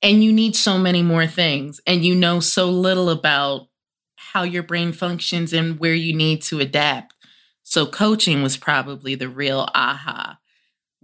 And 0.00 0.24
you 0.24 0.32
need 0.32 0.56
so 0.56 0.78
many 0.78 1.02
more 1.02 1.26
things, 1.26 1.78
and 1.86 2.02
you 2.02 2.14
know 2.14 2.40
so 2.40 2.70
little 2.70 3.10
about 3.10 3.68
how 4.16 4.42
your 4.42 4.62
brain 4.62 4.92
functions 4.92 5.52
and 5.52 5.78
where 5.78 5.92
you 5.92 6.16
need 6.16 6.40
to 6.44 6.60
adapt. 6.60 7.14
So, 7.62 7.84
coaching 7.84 8.42
was 8.42 8.56
probably 8.56 9.16
the 9.16 9.28
real 9.28 9.68
aha 9.74 10.38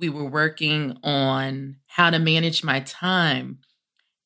we 0.03 0.09
were 0.09 0.29
working 0.29 0.99
on 1.05 1.77
how 1.87 2.11
to 2.11 2.19
manage 2.19 2.65
my 2.65 2.81
time. 2.81 3.61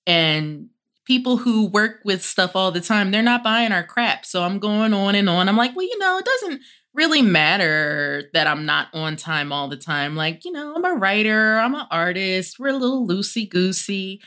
And 0.07 0.71
people 1.05 1.37
who 1.37 1.67
work 1.67 2.01
with 2.03 2.23
stuff 2.23 2.57
all 2.57 2.73
the 2.73 2.81
time, 2.81 3.11
they're 3.11 3.23
not 3.23 3.45
buying 3.45 3.73
our 3.73 3.85
crap. 3.85 4.25
So 4.25 4.43
I'm 4.43 4.59
going 4.59 4.95
on 4.95 5.15
and 5.15 5.29
on. 5.29 5.49
I'm 5.49 5.57
like, 5.57 5.77
well, 5.77 5.87
you 5.87 5.99
know, 5.99 6.17
it 6.17 6.25
doesn't 6.25 6.62
really 6.95 7.21
matter 7.21 8.31
that 8.33 8.47
I'm 8.47 8.65
not 8.65 8.89
on 8.95 9.17
time 9.17 9.53
all 9.53 9.69
the 9.69 9.77
time. 9.77 10.17
Like, 10.17 10.47
you 10.47 10.51
know, 10.51 10.75
I'm 10.75 10.85
a 10.85 10.95
writer, 10.95 11.59
I'm 11.59 11.75
an 11.75 11.87
artist, 11.91 12.59
we're 12.59 12.69
a 12.69 12.73
little 12.73 13.07
loosey 13.07 13.49
goosey. 13.49 14.23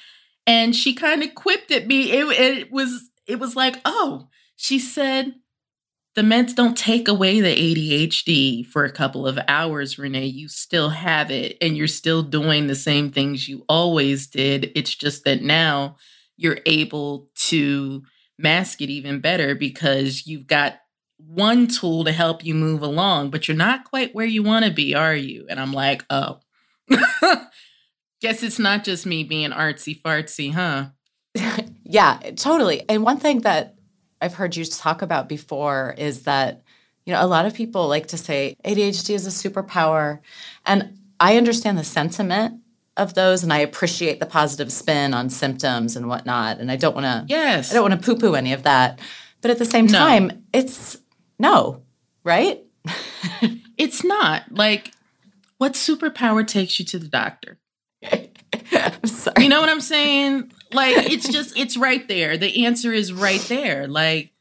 And 0.46 0.76
she 0.76 0.94
kind 0.94 1.24
of 1.24 1.34
quipped 1.34 1.72
at 1.72 1.88
me. 1.88 2.12
It, 2.12 2.28
it 2.40 2.72
was 2.72 3.10
it 3.26 3.40
was 3.40 3.56
like, 3.56 3.82
oh, 3.86 4.28
she 4.56 4.78
said, 4.78 5.34
the 6.20 6.26
meds 6.26 6.54
don't 6.54 6.78
take 6.78 7.08
away 7.08 7.40
the 7.40 7.48
ADHD 7.48 8.66
for 8.66 8.84
a 8.84 8.92
couple 8.92 9.26
of 9.26 9.40
hours, 9.48 9.96
René. 9.96 10.30
You 10.30 10.50
still 10.50 10.90
have 10.90 11.32
it 11.32 11.58
and 11.62 11.78
you're 11.78 11.88
still 11.88 12.24
doing 12.24 12.68
the 12.68 12.76
same 12.76 13.10
things 13.10 13.48
you 13.48 13.64
always 13.70 14.28
did. 14.28 14.70
It's 14.76 14.94
just 14.94 15.24
that 15.24 15.42
now 15.42 15.96
you're 16.36 16.60
able 16.66 17.30
to 17.36 18.04
mask 18.38 18.82
it 18.82 18.90
even 18.90 19.22
better 19.22 19.56
because 19.56 20.28
you've 20.28 20.46
got 20.46 20.82
one 21.16 21.68
tool 21.68 22.04
to 22.04 22.12
help 22.12 22.44
you 22.44 22.54
move 22.54 22.82
along, 22.82 23.30
but 23.30 23.48
you're 23.48 23.56
not 23.56 23.86
quite 23.86 24.14
where 24.14 24.26
you 24.26 24.44
want 24.44 24.66
to 24.66 24.72
be, 24.72 24.94
are 24.94 25.16
you? 25.16 25.46
And 25.50 25.58
I'm 25.58 25.72
like, 25.72 26.04
oh, 26.10 26.42
guess 28.22 28.44
it's 28.44 28.60
not 28.60 28.84
just 28.84 29.06
me 29.06 29.24
being 29.24 29.52
artsy 29.52 29.98
fartsy, 30.02 30.52
huh? 30.52 30.88
yeah, 31.86 32.20
totally. 32.36 32.84
And 32.90 33.04
one 33.04 33.20
thing 33.20 33.40
that 33.44 33.76
I've 34.22 34.34
heard 34.34 34.56
you 34.56 34.66
talk 34.66 35.02
about 35.02 35.30
before 35.30 35.96
is 35.98 36.24
that 36.24 36.62
you 37.06 37.14
know 37.14 37.24
a 37.24 37.28
lot 37.28 37.46
of 37.46 37.54
people 37.54 37.88
like 37.88 38.08
to 38.08 38.18
say 38.18 38.56
ADHD 38.66 39.16
is 39.16 39.26
a 39.26 39.50
superpower 39.50 40.20
and 40.66 40.98
I 41.20 41.38
understand 41.38 41.78
the 41.78 41.84
sentiment 41.84 42.62
of 42.98 43.14
those 43.14 43.44
and 43.44 43.54
I 43.54 43.60
appreciate 43.60 44.20
the 44.20 44.26
positive 44.26 44.72
spin 44.72 45.14
on 45.14 45.30
symptoms 45.30 45.96
and 45.96 46.08
whatnot 46.08 46.60
and 46.60 46.72
I 46.72 46.76
don't 46.76 46.96
want 46.96 47.06
to 47.06 47.26
yes 47.28 47.72
I 47.72 47.76
don't 47.76 47.90
want 47.90 48.02
to 48.02 48.06
poo 48.06 48.20
poo 48.20 48.36
any 48.36 48.54
of 48.54 48.64
that 48.64 49.00
but 49.42 49.52
at 49.52 49.58
the 49.58 49.66
same 49.66 49.88
time 49.88 50.28
no. 50.28 50.38
it's 50.54 50.98
no 51.38 51.82
right 52.24 52.62
it's 53.78 54.04
not 54.04 54.44
like 54.52 54.92
what 55.58 55.74
superpower 55.74 56.46
takes 56.46 56.80
you 56.80 56.86
to 56.86 57.00
the 57.00 57.08
doctor 57.08 57.58
I'm 58.72 59.06
sorry. 59.06 59.44
You 59.44 59.50
know 59.50 59.60
what 59.60 59.70
I'm 59.70 59.82
saying? 59.82 60.52
Like 60.72 61.12
it's 61.12 61.28
just 61.28 61.58
it's 61.58 61.78
right 61.78 62.08
there. 62.08 62.38
The 62.38 62.66
answer 62.66 62.94
is 62.94 63.12
right 63.14 63.42
there. 63.42 63.88
Like 63.88 64.32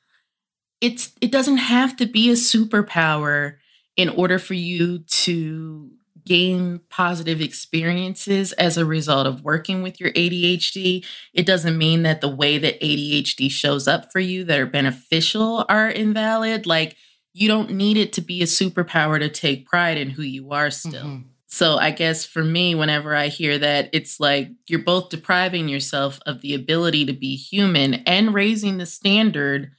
it's 0.81 1.13
it 1.21 1.33
doesn't 1.33 1.59
have 1.59 1.97
to 1.97 2.07
be 2.07 2.31
a 2.31 2.35
superpower 2.35 3.57
in 3.97 4.09
order 4.09 4.39
for 4.39 4.55
you 4.55 5.01
to 5.01 5.91
gain 6.25 6.81
positive 6.91 7.41
experiences 7.41 8.53
as 8.53 8.77
a 8.77 8.85
result 8.85 9.27
of 9.27 9.43
working 9.43 9.83
with 9.83 9.99
your 9.99 10.11
ADHD. 10.13 11.05
It 11.33 11.47
doesn't 11.47 11.79
mean 11.79 12.03
that 12.03 12.21
the 12.21 12.29
way 12.29 12.59
that 12.59 12.81
ADHD 12.81 13.51
shows 13.51 13.89
up 13.89 14.13
for 14.13 14.21
you 14.21 14.45
that 14.45 14.61
are 14.61 14.67
beneficial 14.67 15.65
are 15.69 15.89
invalid. 15.89 16.67
Like 16.67 16.97
you 17.33 17.49
don't 17.49 17.71
need 17.71 17.97
it 17.97 18.13
to 18.15 18.21
be 18.21 18.43
a 18.43 18.47
superpower 18.47 19.19
to 19.19 19.29
take 19.29 19.67
pride 19.67 19.97
in 19.97 20.11
who 20.11 20.23
you 20.23 20.53
are 20.53 20.71
still. 20.71 21.05
Mm-hmm. 21.05 21.29
So 21.51 21.79
I 21.79 21.91
guess 21.93 22.27
for 22.27 22.45
me, 22.45 22.75
whenever 22.75 23.15
I 23.15 23.29
hear 23.29 23.59
that, 23.59 23.89
it's 23.95 24.21
like 24.21 24.51
you're 24.69 24.81
both 24.83 25.09
depriving 25.09 25.67
yourself 25.69 26.21
of 26.27 26.43
the 26.43 26.53
ability 26.55 27.07
to 27.07 27.15
be 27.15 27.37
human 27.37 27.95
and 27.95 28.35
raising 28.35 28.77
the 28.77 28.85
standard 28.87 29.71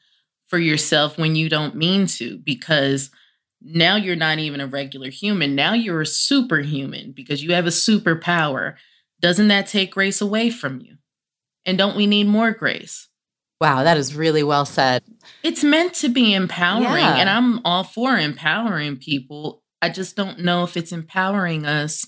for 0.48 0.58
yourself 0.58 1.18
when 1.20 1.36
you 1.36 1.48
don't 1.48 1.76
mean 1.76 2.08
to, 2.08 2.40
because 2.40 3.12
now 3.62 3.96
you're 3.98 4.16
not 4.16 4.40
even 4.40 4.62
a 4.62 4.66
regular 4.68 5.10
human. 5.12 5.54
Now 5.54 5.74
you're 5.74 6.02
a 6.02 6.06
superhuman 6.08 7.12
because 7.12 7.44
you 7.44 7.54
have 7.54 7.68
a 7.68 7.70
superpower. 7.70 8.76
Doesn't 9.22 9.50
that 9.50 9.68
take 9.68 9.92
grace 9.92 10.22
away 10.22 10.50
from 10.50 10.82
you? 10.82 10.96
And 11.66 11.78
don't 11.78 11.96
we 11.96 12.08
need 12.08 12.26
more 12.26 12.52
grace? 12.52 13.10
Wow, 13.62 13.84
that 13.84 13.98
is 13.98 14.16
really 14.16 14.42
well 14.42 14.66
said. 14.66 15.04
It's 15.44 15.64
meant 15.64 15.94
to 15.96 16.10
be 16.10 16.34
empowering, 16.34 17.04
Yeah. 17.04 17.18
and 17.18 17.30
I'm 17.30 17.60
all 17.66 17.84
for 17.84 18.18
empowering 18.18 18.96
people. 18.98 19.62
I 19.82 19.90
just 19.90 20.16
don't 20.16 20.40
know 20.40 20.64
if 20.64 20.76
it's 20.78 20.92
empowering 20.92 21.66
us 21.66 22.06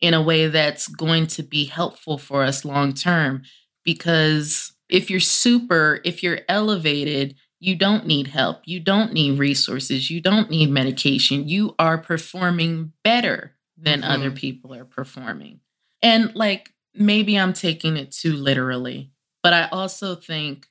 in 0.00 0.14
a 0.14 0.22
way 0.22 0.46
that's 0.48 0.88
going 0.88 1.26
to 1.26 1.42
be 1.42 1.64
helpful 1.66 2.18
for 2.18 2.42
us 2.42 2.64
long 2.64 2.94
term. 2.94 3.42
Because 3.84 4.72
if 4.88 5.10
you're 5.10 5.20
super, 5.20 6.00
if 6.04 6.22
you're 6.22 6.40
elevated, 6.48 7.34
you 7.58 7.76
don't 7.76 8.06
need 8.06 8.28
help. 8.28 8.62
You 8.64 8.80
don't 8.80 9.12
need 9.12 9.38
resources. 9.38 10.10
You 10.10 10.20
don't 10.20 10.50
need 10.50 10.70
medication. 10.70 11.48
You 11.48 11.74
are 11.78 11.98
performing 11.98 12.92
better 13.04 13.54
than 13.76 14.02
Mhm. 14.02 14.08
other 14.10 14.30
people 14.30 14.74
are 14.74 14.84
performing. 14.84 15.60
And 16.02 16.34
like 16.34 16.72
maybe 16.94 17.36
I'm 17.38 17.52
taking 17.52 17.96
it 17.96 18.12
too 18.12 18.34
literally, 18.34 19.10
but 19.42 19.52
I 19.52 19.68
also 19.68 20.14
think 20.14 20.66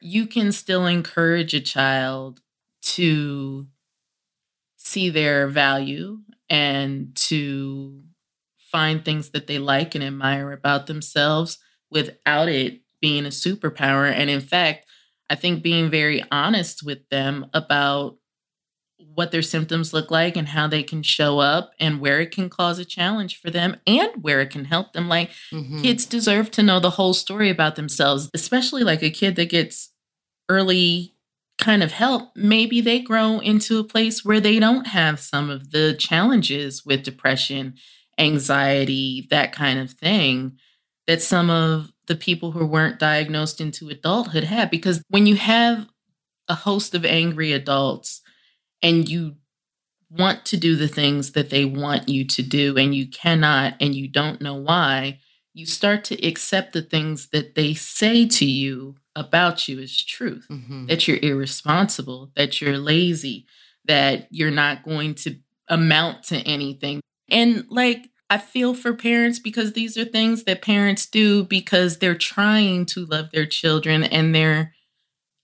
you 0.00 0.26
can 0.26 0.52
still 0.52 0.86
encourage 0.86 1.54
a 1.54 1.60
child 1.60 2.40
to 2.82 3.66
see 4.92 5.08
their 5.08 5.48
value 5.48 6.18
and 6.50 7.14
to 7.16 8.02
find 8.70 9.04
things 9.04 9.30
that 9.30 9.46
they 9.46 9.58
like 9.58 9.94
and 9.94 10.04
admire 10.04 10.52
about 10.52 10.86
themselves 10.86 11.58
without 11.90 12.48
it 12.48 12.80
being 13.00 13.24
a 13.26 13.30
superpower. 13.30 14.10
And 14.10 14.28
in 14.30 14.40
fact, 14.40 14.86
I 15.30 15.34
think 15.34 15.62
being 15.62 15.90
very 15.90 16.22
honest 16.30 16.82
with 16.84 17.08
them 17.08 17.46
about 17.54 18.16
what 18.98 19.30
their 19.30 19.42
symptoms 19.42 19.92
look 19.92 20.10
like 20.10 20.36
and 20.36 20.48
how 20.48 20.66
they 20.68 20.82
can 20.82 21.02
show 21.02 21.38
up 21.38 21.72
and 21.80 22.00
where 22.00 22.20
it 22.20 22.30
can 22.30 22.48
cause 22.48 22.78
a 22.78 22.84
challenge 22.84 23.40
for 23.40 23.50
them 23.50 23.76
and 23.86 24.10
where 24.22 24.40
it 24.40 24.50
can 24.50 24.64
help 24.66 24.92
them. 24.92 25.08
Like, 25.08 25.30
Mhm. 25.52 25.82
kids 25.82 26.06
deserve 26.06 26.50
to 26.52 26.62
know 26.62 26.80
the 26.80 26.90
whole 26.90 27.14
story 27.14 27.50
about 27.50 27.76
themselves, 27.76 28.30
especially 28.34 28.84
like 28.84 29.02
a 29.02 29.10
kid 29.10 29.36
that 29.36 29.50
gets 29.50 29.90
early 30.48 31.14
kind 31.58 31.82
of 31.82 31.92
help. 31.92 32.30
Maybe 32.34 32.80
they 32.80 33.00
grow 33.00 33.38
into 33.38 33.78
a 33.78 33.84
place 33.84 34.24
where 34.24 34.40
they 34.40 34.58
don't 34.58 34.88
have 34.88 35.20
some 35.20 35.50
of 35.50 35.70
the 35.70 35.94
challenges 35.94 36.84
with 36.84 37.04
depression, 37.04 37.74
anxiety, 38.18 39.26
that 39.30 39.52
kind 39.52 39.78
of 39.78 39.92
thing 39.92 40.58
that 41.06 41.22
some 41.22 41.50
of 41.50 41.92
the 42.06 42.16
people 42.16 42.52
who 42.52 42.66
weren't 42.66 42.98
diagnosed 42.98 43.60
into 43.60 43.88
adulthood 43.88 44.44
had. 44.44 44.70
Because 44.70 45.02
when 45.08 45.26
you 45.26 45.36
have 45.36 45.86
a 46.48 46.54
host 46.54 46.94
of 46.94 47.04
angry 47.04 47.52
adults 47.52 48.22
and 48.82 49.08
you 49.08 49.36
want 50.10 50.44
to 50.44 50.56
do 50.56 50.76
the 50.76 50.88
things 50.88 51.32
that 51.32 51.50
they 51.50 51.64
want 51.64 52.08
you 52.08 52.26
to 52.26 52.42
do 52.42 52.76
and 52.76 52.94
you 52.94 53.08
cannot 53.08 53.74
and 53.80 53.94
you 53.94 54.08
don't 54.08 54.40
know 54.40 54.54
why, 54.54 55.18
you 55.54 55.66
start 55.66 56.04
to 56.04 56.26
accept 56.26 56.72
the 56.72 56.82
things 56.82 57.28
that 57.28 57.54
they 57.54 57.74
say 57.74 58.26
to 58.26 58.44
you 58.44 58.96
about 59.14 59.68
you 59.68 59.78
is 59.78 60.02
truth 60.02 60.46
Mhm. 60.50 60.88
that 60.88 61.06
you're 61.06 61.18
irresponsible, 61.22 62.32
that 62.36 62.60
you're 62.60 62.78
lazy, 62.78 63.46
that 63.84 64.28
you're 64.30 64.50
not 64.50 64.84
going 64.84 65.14
to 65.16 65.36
amount 65.68 66.24
to 66.24 66.36
anything. 66.38 67.00
And 67.28 67.64
like, 67.68 68.10
I 68.30 68.38
feel 68.38 68.72
for 68.74 68.94
parents 68.94 69.38
because 69.38 69.72
these 69.74 69.98
are 69.98 70.04
things 70.06 70.44
that 70.44 70.62
parents 70.62 71.06
do 71.06 71.44
because 71.44 71.98
they're 71.98 72.14
trying 72.16 72.86
to 72.86 73.04
love 73.04 73.30
their 73.32 73.46
children 73.46 74.04
and 74.04 74.34
they're 74.34 74.74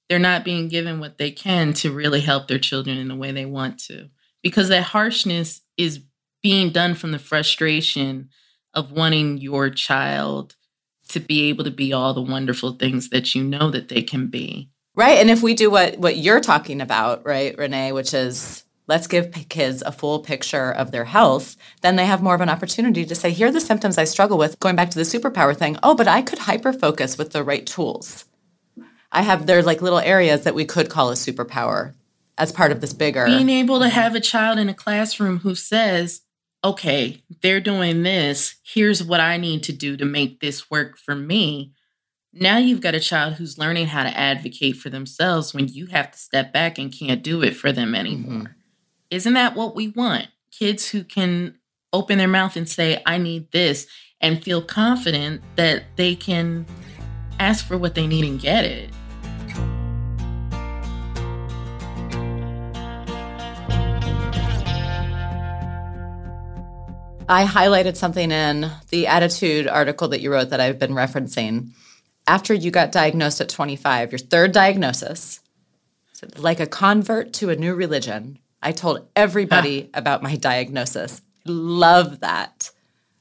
they're 0.08 0.18
not 0.18 0.42
being 0.44 0.68
given 0.68 1.00
what 1.00 1.18
they 1.18 1.30
can 1.30 1.74
to 1.74 1.92
really 1.92 2.20
help 2.22 2.48
their 2.48 2.58
children 2.58 2.96
in 2.96 3.08
the 3.08 3.14
way 3.16 3.30
they 3.30 3.44
want 3.44 3.78
to. 3.78 4.08
Because 4.42 4.68
that 4.70 4.84
harshness 4.84 5.60
is 5.76 6.00
being 6.42 6.70
done 6.70 6.94
from 6.94 7.12
the 7.12 7.18
frustration 7.18 8.30
of 8.72 8.90
wanting 8.92 9.36
your 9.38 9.68
child 9.68 10.56
to 11.08 11.20
be 11.20 11.48
able 11.48 11.64
to 11.64 11.70
be 11.70 11.92
all 11.92 12.14
the 12.14 12.22
wonderful 12.22 12.72
things 12.72 13.10
that 13.10 13.34
you 13.34 13.42
know 13.42 13.70
that 13.70 13.88
they 13.88 14.02
can 14.02 14.28
be. 14.28 14.70
Right. 14.94 15.18
And 15.18 15.30
if 15.30 15.42
we 15.42 15.54
do 15.54 15.70
what 15.70 15.98
what 15.98 16.16
you're 16.16 16.40
talking 16.40 16.80
about, 16.80 17.24
right, 17.24 17.56
René, 17.56 17.94
which 17.94 18.12
is 18.12 18.64
let's 18.88 19.06
give 19.06 19.32
kids 19.48 19.82
a 19.82 19.92
full 19.92 20.18
picture 20.18 20.72
of 20.72 20.90
their 20.90 21.04
health, 21.04 21.56
then 21.82 21.96
they 21.96 22.06
have 22.06 22.22
more 22.22 22.34
of 22.34 22.40
an 22.40 22.48
opportunity 22.48 23.04
to 23.04 23.14
say, 23.14 23.30
here 23.30 23.48
are 23.48 23.52
the 23.52 23.60
symptoms 23.60 23.98
I 23.98 24.04
struggle 24.04 24.38
with. 24.38 24.58
Going 24.60 24.76
back 24.76 24.90
to 24.90 24.98
the 24.98 25.04
superpower 25.04 25.56
thing, 25.56 25.76
oh, 25.82 25.94
but 25.94 26.08
I 26.08 26.22
could 26.22 26.38
hyper 26.38 26.72
focus 26.72 27.16
with 27.16 27.32
the 27.32 27.44
right 27.44 27.66
tools. 27.66 28.24
I 29.12 29.22
have 29.22 29.46
there 29.46 29.62
like 29.62 29.82
little 29.82 30.00
areas 30.00 30.44
that 30.44 30.54
we 30.54 30.64
could 30.64 30.90
call 30.90 31.10
a 31.10 31.14
superpower 31.14 31.94
as 32.36 32.52
part 32.52 32.72
of 32.72 32.80
this 32.80 32.92
bigger. 32.92 33.26
being 33.26 33.48
able 33.48 33.80
to 33.80 33.88
have 33.88 34.14
a 34.14 34.20
child 34.20 34.58
in 34.58 34.68
a 34.68 34.74
classroom 34.74 35.38
who 35.40 35.54
says, 35.54 36.22
okay, 36.64 37.22
they're 37.42 37.60
doing 37.60 38.02
this. 38.02 38.56
Here's 38.64 39.02
what 39.02 39.20
I 39.20 39.36
need 39.36 39.62
to 39.64 39.72
do 39.72 39.96
to 39.96 40.04
make 40.04 40.40
this 40.40 40.70
work 40.70 40.98
for 40.98 41.14
me. 41.14 41.72
Now 42.32 42.58
you've 42.58 42.80
got 42.80 42.94
a 42.94 43.00
child 43.00 43.34
who's 43.34 43.58
learning 43.58 43.88
how 43.88 44.02
to 44.02 44.16
advocate 44.16 44.76
for 44.76 44.90
themselves 44.90 45.54
when 45.54 45.68
you 45.68 45.86
have 45.86 46.10
to 46.10 46.18
step 46.18 46.52
back 46.52 46.78
and 46.78 46.92
can't 46.92 47.22
do 47.22 47.42
it 47.42 47.56
for 47.56 47.72
them 47.72 47.88
mm-hmm. 47.88 47.96
anymore. 47.96 48.56
Isn't 49.10 49.34
that 49.34 49.54
what 49.54 49.74
we 49.74 49.88
want? 49.88 50.28
Kids 50.50 50.90
who 50.90 51.04
can 51.04 51.58
open 51.92 52.18
their 52.18 52.28
mouth 52.28 52.56
and 52.56 52.68
say, 52.68 53.02
I 53.06 53.18
need 53.18 53.50
this, 53.50 53.86
and 54.20 54.42
feel 54.42 54.60
confident 54.60 55.42
that 55.56 55.84
they 55.96 56.14
can 56.14 56.66
ask 57.38 57.66
for 57.66 57.78
what 57.78 57.94
they 57.94 58.06
need 58.06 58.24
and 58.24 58.40
get 58.40 58.64
it. 58.64 58.90
I 67.28 67.44
highlighted 67.44 67.96
something 67.96 68.30
in 68.30 68.70
the 68.88 69.04
ADDitude 69.04 69.70
article 69.70 70.08
that 70.08 70.22
you 70.22 70.32
wrote 70.32 70.50
that 70.50 70.60
I've 70.60 70.78
been 70.78 70.92
referencing. 70.92 71.72
After 72.26 72.54
you 72.54 72.70
got 72.70 72.90
diagnosed 72.90 73.40
at 73.42 73.50
25, 73.50 74.12
your 74.12 74.18
third 74.18 74.52
diagnosis, 74.52 75.40
like 76.38 76.58
a 76.58 76.66
convert 76.66 77.34
to 77.34 77.50
a 77.50 77.56
new 77.56 77.74
religion, 77.74 78.38
I 78.62 78.72
told 78.72 79.08
everybody 79.14 79.90
about 79.92 80.22
my 80.22 80.36
diagnosis. 80.36 81.20
Love 81.44 82.20
that. 82.20 82.70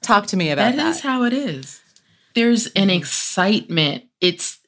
Talk 0.01 0.27
to 0.27 0.37
me 0.37 0.51
about 0.51 0.75
that. 0.75 0.77
That 0.77 0.89
is 0.89 1.01
how 1.01 1.23
it 1.23 1.33
is. 1.33 1.81
There's 2.33 2.67
an 2.67 2.89
excitement. 2.89 4.05
It's 4.21 4.59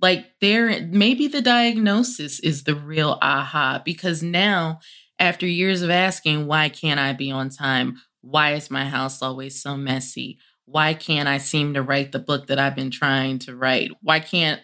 like 0.00 0.26
there, 0.40 0.86
maybe 0.86 1.28
the 1.28 1.40
diagnosis 1.40 2.40
is 2.40 2.64
the 2.64 2.74
real 2.74 3.18
aha 3.22 3.80
because 3.84 4.22
now, 4.22 4.80
after 5.18 5.46
years 5.46 5.82
of 5.82 5.90
asking, 5.90 6.46
why 6.46 6.68
can't 6.68 7.00
I 7.00 7.12
be 7.12 7.30
on 7.30 7.48
time? 7.48 8.02
Why 8.22 8.54
is 8.54 8.70
my 8.70 8.86
house 8.86 9.20
always 9.20 9.60
so 9.60 9.76
messy? 9.76 10.38
Why 10.64 10.94
can't 10.94 11.28
I 11.28 11.38
seem 11.38 11.74
to 11.74 11.82
write 11.82 12.12
the 12.12 12.18
book 12.18 12.46
that 12.46 12.58
I've 12.58 12.76
been 12.76 12.90
trying 12.90 13.40
to 13.40 13.54
write? 13.54 13.90
Why 14.00 14.20
can't 14.20 14.60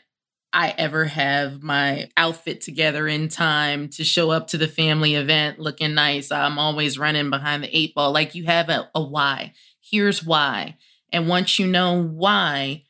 I 0.53 0.75
ever 0.79 1.05
have 1.05 1.63
my 1.63 2.09
outfit 2.17 2.61
together 2.63 3.07
in 3.07 3.29
time 3.29 3.89
to 3.91 4.05
show 4.05 4.31
up 4.31 4.49
to 4.49 4.59
the 4.59 4.69
family 4.69 5.17
event 5.17 5.59
looking 5.59 5.95
nice? 5.95 6.31
I'm 6.31 6.59
always 6.59 6.99
running 6.99 7.31
behind 7.31 7.65
the 7.65 7.77
eight 7.77 7.95
ball. 7.95 8.13
Like 8.13 8.35
you 8.35 8.47
have 8.47 8.69
a, 8.69 8.89
a 8.95 9.03
why. 9.03 9.53
Here's 9.81 10.25
why. 10.25 10.77
And 11.13 11.29
once 11.29 11.59
you 11.59 11.67
know 11.67 12.03
why, 12.03 12.85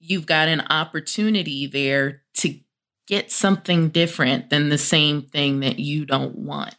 you've 0.00 0.26
got 0.26 0.48
an 0.48 0.62
opportunity 0.68 1.66
there 1.66 2.22
to 2.38 2.58
get 3.06 3.30
something 3.30 3.88
different 3.88 4.50
than 4.50 4.68
the 4.68 4.78
same 4.78 5.22
thing 5.22 5.60
that 5.60 5.78
you 5.78 6.04
don't 6.04 6.36
want. 6.36 6.74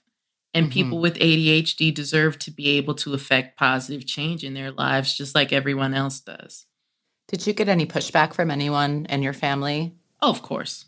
And 0.54 0.68
Mhm. 0.68 0.72
people 0.74 1.00
with 1.00 1.18
ADHD 1.20 1.92
deserve 1.92 2.38
to 2.40 2.52
be 2.52 2.70
able 2.78 2.94
to 2.96 3.14
affect 3.14 3.58
positive 3.58 4.06
change 4.06 4.44
in 4.44 4.54
their 4.54 4.72
lives 4.72 5.18
just 5.18 5.34
like 5.34 5.52
everyone 5.52 5.94
else 5.94 6.20
does. 6.20 6.66
Did 7.28 7.48
you 7.48 7.54
get 7.54 7.70
any 7.70 7.86
pushback 7.86 8.34
from 8.34 8.52
anyone 8.52 9.08
in 9.10 9.24
your 9.24 9.34
family? 9.34 9.94
Oh, 10.22 10.30
of 10.30 10.42
course. 10.42 10.86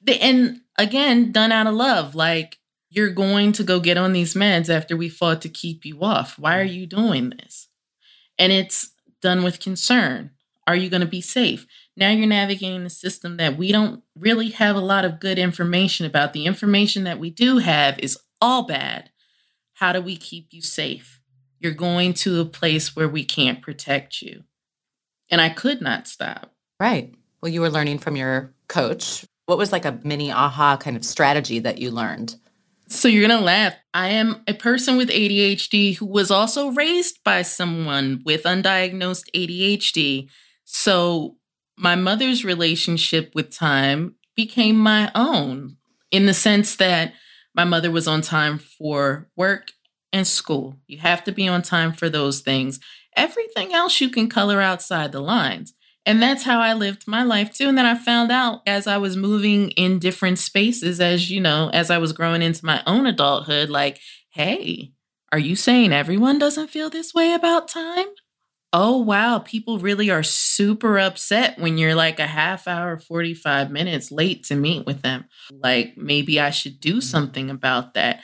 The, 0.00 0.20
and 0.22 0.60
again, 0.78 1.32
done 1.32 1.50
out 1.52 1.66
of 1.66 1.74
love. 1.74 2.14
Like, 2.14 2.58
you're 2.90 3.10
going 3.10 3.52
to 3.52 3.64
go 3.64 3.80
get 3.80 3.96
on 3.96 4.12
these 4.12 4.34
meds 4.34 4.68
after 4.68 4.96
we 4.96 5.08
fought 5.08 5.40
to 5.42 5.48
keep 5.48 5.84
you 5.84 6.02
off. 6.02 6.38
Why 6.38 6.58
are 6.60 6.64
you 6.64 6.86
doing 6.86 7.30
this? 7.30 7.68
And 8.38 8.52
it's 8.52 8.92
done 9.20 9.42
with 9.42 9.60
concern. 9.60 10.30
Are 10.66 10.76
you 10.76 10.90
going 10.90 11.00
to 11.00 11.06
be 11.06 11.20
safe? 11.20 11.66
Now 11.96 12.10
you're 12.10 12.26
navigating 12.26 12.82
a 12.82 12.90
system 12.90 13.36
that 13.38 13.56
we 13.56 13.72
don't 13.72 14.02
really 14.14 14.50
have 14.50 14.76
a 14.76 14.80
lot 14.80 15.04
of 15.04 15.20
good 15.20 15.38
information 15.38 16.06
about. 16.06 16.32
The 16.32 16.46
information 16.46 17.04
that 17.04 17.18
we 17.18 17.30
do 17.30 17.58
have 17.58 17.98
is 17.98 18.18
all 18.42 18.64
bad. 18.64 19.10
How 19.74 19.92
do 19.92 20.02
we 20.02 20.16
keep 20.16 20.48
you 20.50 20.60
safe? 20.60 21.20
You're 21.60 21.72
going 21.72 22.12
to 22.14 22.40
a 22.40 22.44
place 22.44 22.94
where 22.94 23.08
we 23.08 23.24
can't 23.24 23.62
protect 23.62 24.20
you. 24.20 24.42
And 25.30 25.40
I 25.40 25.48
could 25.48 25.80
not 25.80 26.08
stop. 26.08 26.52
Right. 26.78 27.14
Well, 27.40 27.52
you 27.52 27.60
were 27.60 27.70
learning 27.70 27.98
from 27.98 28.16
your 28.16 28.52
coach. 28.68 29.24
What 29.46 29.58
was 29.58 29.72
like 29.72 29.84
a 29.84 29.98
mini 30.02 30.32
aha 30.32 30.76
kind 30.76 30.96
of 30.96 31.04
strategy 31.04 31.60
that 31.60 31.78
you 31.78 31.90
learned? 31.90 32.36
So 32.88 33.08
you're 33.08 33.26
going 33.26 33.38
to 33.38 33.44
laugh. 33.44 33.74
I 33.94 34.08
am 34.08 34.42
a 34.46 34.54
person 34.54 34.96
with 34.96 35.08
ADHD 35.08 35.96
who 35.96 36.06
was 36.06 36.30
also 36.30 36.72
raised 36.72 37.22
by 37.24 37.42
someone 37.42 38.22
with 38.24 38.42
undiagnosed 38.42 39.30
ADHD. 39.34 40.28
So 40.64 41.36
my 41.78 41.94
mother's 41.94 42.44
relationship 42.44 43.32
with 43.34 43.54
time 43.54 44.16
became 44.36 44.76
my 44.76 45.10
own 45.14 45.76
in 46.10 46.26
the 46.26 46.34
sense 46.34 46.76
that 46.76 47.14
my 47.54 47.64
mother 47.64 47.90
was 47.90 48.08
on 48.08 48.22
time 48.22 48.58
for 48.58 49.28
work 49.36 49.72
and 50.12 50.26
school. 50.26 50.76
You 50.86 50.98
have 50.98 51.24
to 51.24 51.32
be 51.32 51.48
on 51.48 51.62
time 51.62 51.92
for 51.92 52.08
those 52.08 52.40
things. 52.40 52.80
Everything 53.16 53.74
else 53.74 54.00
you 54.00 54.08
can 54.08 54.28
color 54.28 54.60
outside 54.60 55.12
the 55.12 55.20
lines. 55.20 55.74
And 56.04 56.20
that's 56.20 56.42
how 56.42 56.60
I 56.60 56.74
lived 56.74 57.06
my 57.06 57.22
life 57.22 57.54
too. 57.54 57.68
And 57.68 57.78
then 57.78 57.86
I 57.86 57.94
found 57.94 58.32
out 58.32 58.62
as 58.66 58.86
I 58.86 58.96
was 58.96 59.16
moving 59.16 59.70
in 59.72 59.98
different 59.98 60.38
spaces, 60.38 61.00
as 61.00 61.30
you 61.30 61.40
know, 61.40 61.70
as 61.72 61.90
I 61.90 61.98
was 61.98 62.12
growing 62.12 62.42
into 62.42 62.66
my 62.66 62.82
own 62.86 63.06
adulthood, 63.06 63.70
like, 63.70 64.00
hey, 64.30 64.92
are 65.30 65.38
you 65.38 65.54
saying 65.54 65.92
everyone 65.92 66.38
doesn't 66.38 66.70
feel 66.70 66.90
this 66.90 67.14
way 67.14 67.32
about 67.32 67.68
time? 67.68 68.06
Oh, 68.72 68.98
wow. 68.98 69.38
People 69.38 69.78
really 69.78 70.10
are 70.10 70.22
super 70.22 70.98
upset 70.98 71.58
when 71.58 71.76
you're 71.76 71.94
like 71.94 72.18
a 72.18 72.26
half 72.26 72.66
hour, 72.66 72.98
45 72.98 73.70
minutes 73.70 74.10
late 74.10 74.44
to 74.44 74.56
meet 74.56 74.86
with 74.86 75.02
them. 75.02 75.26
Like, 75.50 75.98
maybe 75.98 76.40
I 76.40 76.50
should 76.50 76.80
do 76.80 76.92
mm-hmm. 76.92 77.00
something 77.00 77.50
about 77.50 77.94
that. 77.94 78.22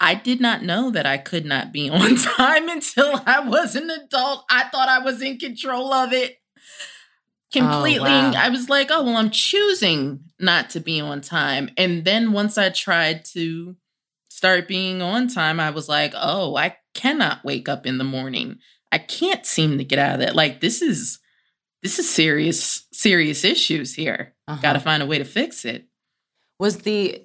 I 0.00 0.14
did 0.14 0.40
not 0.40 0.62
know 0.62 0.90
that 0.90 1.06
I 1.06 1.18
could 1.18 1.44
not 1.44 1.72
be 1.72 1.88
on 1.90 2.16
time 2.16 2.68
until 2.68 3.20
I 3.26 3.40
was 3.40 3.76
an 3.76 3.90
adult. 3.90 4.44
I 4.50 4.64
thought 4.64 4.88
I 4.88 5.00
was 5.00 5.22
in 5.22 5.38
control 5.38 5.92
of 5.92 6.12
it 6.12 6.38
completely. 7.52 8.10
Oh, 8.10 8.30
wow. 8.30 8.32
I 8.36 8.48
was 8.48 8.68
like, 8.68 8.88
oh, 8.90 9.04
well, 9.04 9.16
I'm 9.16 9.30
choosing 9.30 10.20
not 10.38 10.70
to 10.70 10.80
be 10.80 11.00
on 11.00 11.20
time. 11.20 11.70
And 11.76 12.04
then 12.04 12.32
once 12.32 12.58
I 12.58 12.70
tried 12.70 13.24
to 13.26 13.76
start 14.28 14.68
being 14.68 15.02
on 15.02 15.28
time, 15.28 15.60
I 15.60 15.70
was 15.70 15.88
like, 15.88 16.12
oh, 16.16 16.56
I 16.56 16.76
cannot 16.94 17.44
wake 17.44 17.68
up 17.68 17.86
in 17.86 17.98
the 17.98 18.04
morning. 18.04 18.58
I 18.90 18.98
can't 18.98 19.44
seem 19.44 19.78
to 19.78 19.84
get 19.84 19.98
out 19.98 20.14
of 20.14 20.20
that. 20.20 20.36
Like, 20.36 20.60
this 20.60 20.82
is. 20.82 21.18
This 21.80 22.00
is 22.00 22.12
serious, 22.12 22.88
serious 22.90 23.44
issues 23.44 23.94
here. 23.94 24.34
Uh-huh. 24.48 24.60
Got 24.60 24.72
to 24.72 24.80
find 24.80 25.00
a 25.00 25.06
way 25.06 25.18
to 25.18 25.24
fix 25.24 25.64
it. 25.64 25.86
Was 26.58 26.78
the 26.78 27.24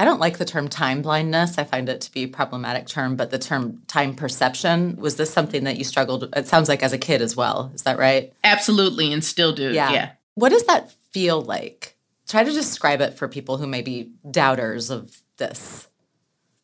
I 0.00 0.04
don't 0.04 0.18
like 0.18 0.38
the 0.38 0.46
term 0.46 0.68
time 0.68 1.02
blindness. 1.02 1.58
I 1.58 1.64
find 1.64 1.86
it 1.88 2.00
to 2.00 2.12
be 2.12 2.22
a 2.22 2.28
problematic 2.28 2.86
term, 2.86 3.16
but 3.16 3.30
the 3.30 3.38
term 3.38 3.82
time 3.86 4.14
perception, 4.14 4.96
was 4.96 5.16
this 5.16 5.30
something 5.30 5.64
that 5.64 5.76
you 5.76 5.84
struggled 5.84 6.26
it 6.34 6.48
sounds 6.48 6.70
like 6.70 6.82
as 6.82 6.94
a 6.94 6.98
kid 6.98 7.20
as 7.20 7.36
well. 7.36 7.70
Is 7.74 7.82
that 7.82 7.98
right? 7.98 8.32
Absolutely 8.42 9.12
and 9.12 9.22
still 9.22 9.52
do. 9.52 9.72
Yeah. 9.72 9.92
yeah. 9.92 10.10
What 10.36 10.52
does 10.52 10.64
that 10.64 10.92
feel 11.10 11.42
like? 11.42 11.98
Try 12.26 12.44
to 12.44 12.50
describe 12.50 13.02
it 13.02 13.12
for 13.14 13.28
people 13.28 13.58
who 13.58 13.66
may 13.66 13.82
be 13.82 14.12
doubters 14.30 14.88
of 14.88 15.20
this. 15.36 15.88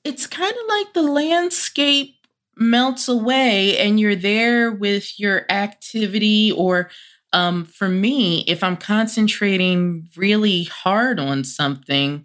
It's 0.02 0.26
kind 0.26 0.54
of 0.54 0.68
like 0.68 0.94
the 0.94 1.02
landscape 1.02 2.15
melts 2.56 3.08
away 3.08 3.78
and 3.78 4.00
you're 4.00 4.16
there 4.16 4.72
with 4.72 5.18
your 5.18 5.44
activity 5.50 6.52
or 6.52 6.90
um, 7.32 7.66
for 7.66 7.88
me, 7.88 8.44
if 8.46 8.62
I'm 8.62 8.76
concentrating 8.76 10.08
really 10.16 10.64
hard 10.64 11.20
on 11.20 11.44
something, 11.44 12.24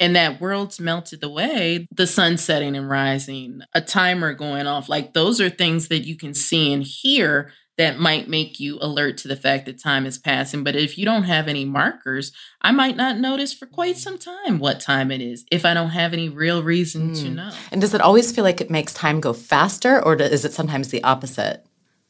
and 0.00 0.16
that 0.16 0.40
world's 0.40 0.80
melted 0.80 1.22
away, 1.22 1.86
the 1.94 2.06
sun 2.06 2.36
setting 2.36 2.74
and 2.74 2.88
rising, 2.88 3.60
a 3.74 3.80
timer 3.80 4.32
going 4.32 4.66
off, 4.66 4.88
like 4.88 5.12
those 5.12 5.40
are 5.40 5.50
things 5.50 5.88
that 5.88 6.06
you 6.06 6.16
can 6.16 6.34
see 6.34 6.72
and 6.72 6.82
hear 6.82 7.52
that 7.78 7.98
might 7.98 8.28
make 8.28 8.60
you 8.60 8.78
alert 8.80 9.16
to 9.18 9.28
the 9.28 9.36
fact 9.36 9.66
that 9.66 9.82
time 9.82 10.04
is 10.04 10.18
passing. 10.18 10.62
But 10.62 10.76
if 10.76 10.98
you 10.98 11.04
don't 11.04 11.24
have 11.24 11.48
any 11.48 11.64
markers, 11.64 12.32
I 12.60 12.70
might 12.70 12.96
not 12.96 13.18
notice 13.18 13.52
for 13.52 13.66
quite 13.66 13.96
some 13.96 14.18
time 14.18 14.58
what 14.58 14.80
time 14.80 15.10
it 15.10 15.20
is 15.20 15.44
if 15.50 15.64
I 15.64 15.74
don't 15.74 15.90
have 15.90 16.12
any 16.12 16.28
real 16.28 16.62
reason 16.62 17.10
mm. 17.10 17.20
to 17.22 17.28
hmm. 17.28 17.34
know. 17.36 17.50
And 17.70 17.80
does 17.80 17.94
it 17.94 18.00
always 18.00 18.32
feel 18.32 18.44
like 18.44 18.60
it 18.60 18.70
makes 18.70 18.92
time 18.92 19.20
go 19.20 19.32
faster, 19.32 20.04
or 20.04 20.14
is 20.16 20.44
it 20.44 20.52
sometimes 20.52 20.88
the 20.88 21.02
opposite? 21.02 21.64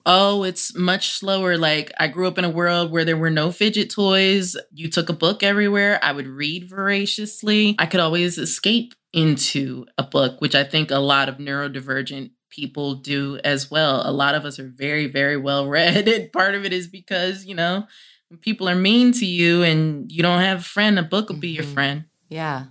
Oh, 0.04 0.42
it's 0.42 0.74
much 0.76 1.10
slower. 1.10 1.56
Like 1.56 1.92
I 1.98 2.08
grew 2.08 2.26
up 2.26 2.38
in 2.38 2.44
a 2.44 2.50
world 2.50 2.90
where 2.90 3.04
there 3.04 3.16
were 3.16 3.30
no 3.30 3.52
fidget 3.52 3.90
toys. 3.90 4.56
You 4.72 4.90
took 4.90 5.08
a 5.08 5.14
book 5.14 5.42
everywhere. 5.42 6.00
I 6.02 6.12
would 6.12 6.26
read 6.26 6.68
voraciously. 6.68 7.76
I 7.78 7.86
could 7.86 8.00
always 8.00 8.36
escape 8.38 8.94
into 9.12 9.86
a 9.98 10.02
book, 10.02 10.40
which 10.40 10.54
I 10.54 10.64
think 10.64 10.90
a 10.90 10.98
lot 10.98 11.28
of 11.28 11.36
neurodivergent 11.36 12.30
people 12.52 12.94
do 12.94 13.40
as 13.44 13.70
well. 13.70 14.02
A 14.04 14.12
lot 14.12 14.34
of 14.34 14.44
us 14.44 14.58
are 14.58 14.68
very, 14.68 15.06
very 15.06 15.36
well 15.36 15.66
read. 15.66 16.06
And 16.12 16.32
part 16.32 16.54
of 16.54 16.64
it 16.64 16.72
is 16.72 16.86
because, 16.86 17.46
you 17.46 17.54
know, 17.54 17.86
when 18.28 18.38
people 18.38 18.68
are 18.68 18.76
mean 18.76 19.12
to 19.12 19.26
you 19.26 19.62
and 19.62 20.12
you 20.12 20.22
don't 20.22 20.40
have 20.40 20.60
a 20.60 20.62
friend, 20.62 20.98
a 20.98 21.02
book 21.02 21.28
will 21.28 21.36
be 21.36 21.54
mm-hmm. 21.54 21.62
your 21.62 21.72
friend. 21.72 22.04
Yeah. 22.28 22.66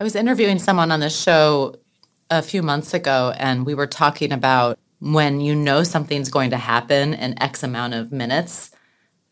I 0.00 0.04
was 0.04 0.16
interviewing 0.16 0.58
someone 0.58 0.90
on 0.90 1.00
the 1.00 1.10
show 1.10 1.76
a 2.30 2.42
few 2.42 2.62
months 2.62 2.92
ago, 2.94 3.32
and 3.36 3.64
we 3.64 3.74
were 3.74 3.86
talking 3.86 4.32
about 4.32 4.78
when 5.00 5.40
you 5.40 5.54
know 5.54 5.82
something's 5.82 6.28
going 6.28 6.50
to 6.50 6.56
happen 6.56 7.14
in 7.14 7.40
X 7.42 7.62
amount 7.62 7.94
of 7.94 8.12
minutes, 8.12 8.70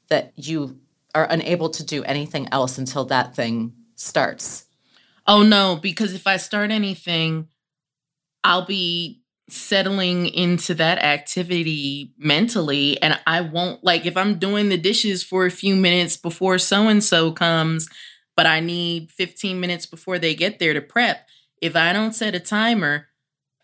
that 0.09 0.33
you 0.37 0.79
are 1.15 1.27
unable 1.29 1.71
to 1.71 1.85
do 1.85 2.05
anything 2.05 2.49
else 2.53 2.79
until 2.79 3.05
that 3.07 3.35
thing 3.35 3.73
starts. 3.97 4.67
Oh 5.27 5.43
no, 5.43 5.79
because 5.81 6.15
if 6.15 6.27
I 6.27 6.37
start 6.37 6.71
anything, 6.71 7.49
I'll 8.45 8.65
be 8.65 9.23
settling 9.49 10.27
into 10.27 10.75
that 10.75 10.99
activity 10.99 12.13
mentally 12.19 13.01
and 13.01 13.19
I 13.27 13.43
won't 13.43 13.85
like 13.85 14.05
if 14.05 14.17
I'm 14.17 14.39
doing 14.39 14.69
the 14.69 14.77
dishes 14.77 15.23
for 15.23 15.47
a 15.47 15.51
few 15.51 15.77
minutes 15.77 16.17
before 16.17 16.59
so 16.59 16.89
and 16.89 17.03
so 17.03 17.31
comes, 17.31 17.89
but 18.37 18.47
I 18.47 18.61
need 18.61 19.13
15 19.13 19.61
minutes 19.61 19.87
before 19.87 20.19
they 20.19 20.35
get 20.35 20.59
there 20.59 20.75
to 20.75 20.81
prep. 20.81 21.27
If 21.63 21.77
I 21.77 21.93
don't 21.93 22.15
set 22.15 22.35
a 22.35 22.41
timer, 22.41 23.07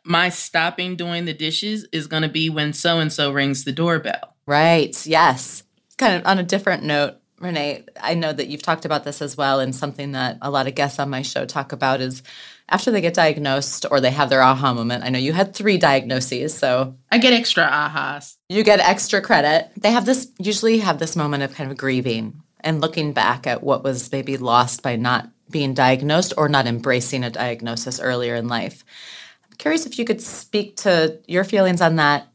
my 0.04 0.28
stopping 0.28 0.96
doing 0.96 1.24
the 1.24 1.34
dishes 1.34 1.86
is 1.92 2.06
going 2.06 2.22
to 2.22 2.28
be 2.28 2.48
when 2.48 2.72
so 2.72 2.98
and 2.98 3.12
so 3.12 3.32
rings 3.32 3.64
the 3.64 3.72
doorbell. 3.72 4.36
Right. 4.46 5.06
Yes. 5.06 5.62
Kind 5.98 6.16
of 6.16 6.26
on 6.26 6.38
a 6.38 6.42
different 6.42 6.82
note, 6.84 7.16
René, 7.40 7.86
I 8.00 8.14
know 8.14 8.32
that 8.32 8.46
you've 8.46 8.62
talked 8.62 8.84
about 8.84 9.04
this 9.04 9.20
as 9.20 9.36
well, 9.36 9.58
and 9.58 9.74
something 9.74 10.12
that 10.12 10.38
a 10.40 10.50
lot 10.50 10.68
of 10.68 10.76
guests 10.76 11.00
on 11.00 11.10
my 11.10 11.22
show 11.22 11.44
talk 11.44 11.72
about 11.72 12.00
is 12.00 12.22
after 12.72 12.90
they 12.90 13.00
get 13.00 13.14
diagnosed 13.14 13.86
or 13.90 14.00
they 14.00 14.10
have 14.10 14.30
their 14.30 14.42
aha 14.42 14.74
moment. 14.74 15.04
I 15.04 15.10
know 15.10 15.18
you 15.18 15.32
had 15.32 15.54
three 15.54 15.78
diagnoses, 15.78 16.56
so 16.56 16.96
I 17.10 17.18
get 17.18 17.32
extra 17.32 17.64
ahas. 17.64 18.36
You 18.48 18.64
get 18.64 18.80
extra 18.80 19.20
credit. 19.20 19.70
They 19.76 19.92
have 19.92 20.06
this 20.06 20.28
usually 20.38 20.78
have 20.78 20.98
this 20.98 21.14
moment 21.14 21.44
of 21.44 21.54
kind 21.54 21.70
of 21.70 21.76
grieving 21.76 22.42
and 22.60 22.80
looking 22.80 23.12
back 23.12 23.46
at 23.46 23.62
what 23.62 23.84
was 23.84 24.10
maybe 24.10 24.36
lost 24.36 24.82
by 24.82 24.96
not 24.96 25.30
being 25.50 25.74
diagnosed 25.74 26.32
or 26.36 26.48
not 26.48 26.66
embracing 26.66 27.22
a 27.22 27.30
diagnosis 27.30 28.00
earlier 28.00 28.34
in 28.34 28.48
life 28.48 28.84
I'm 29.52 29.58
curious 29.58 29.84
if 29.84 29.98
you 29.98 30.06
could 30.06 30.22
speak 30.22 30.76
to 30.78 31.20
your 31.26 31.44
feelings 31.44 31.82
on 31.82 31.96
that 31.96 32.26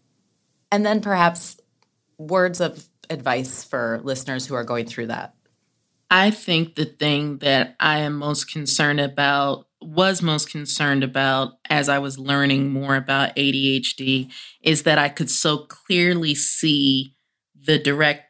and 0.71 0.85
then 0.85 1.01
perhaps 1.01 1.59
words 2.19 2.61
of 2.61 2.87
advice 3.09 3.63
for 3.63 3.99
listeners 4.03 4.45
who 4.45 4.53
are 4.53 4.63
going 4.63 4.85
through 4.85 5.07
that. 5.07 5.33
I 6.11 6.29
think 6.29 6.75
the 6.75 6.85
thing 6.85 7.39
that 7.39 7.75
I 7.79 7.99
am 7.99 8.17
most 8.17 8.51
concerned 8.51 8.99
about, 8.99 9.66
was 9.87 10.21
most 10.21 10.49
concerned 10.49 11.01
about 11.01 11.53
as 11.69 11.87
I 11.87 11.97
was 11.99 12.19
learning 12.19 12.73
more 12.73 12.97
about 12.97 13.33
ADHD, 13.37 14.29
is 14.61 14.83
that 14.83 14.97
I 14.97 15.07
could 15.07 15.29
so 15.29 15.59
clearly 15.59 16.35
see 16.35 17.15
the 17.55 17.79
direct 17.79 18.25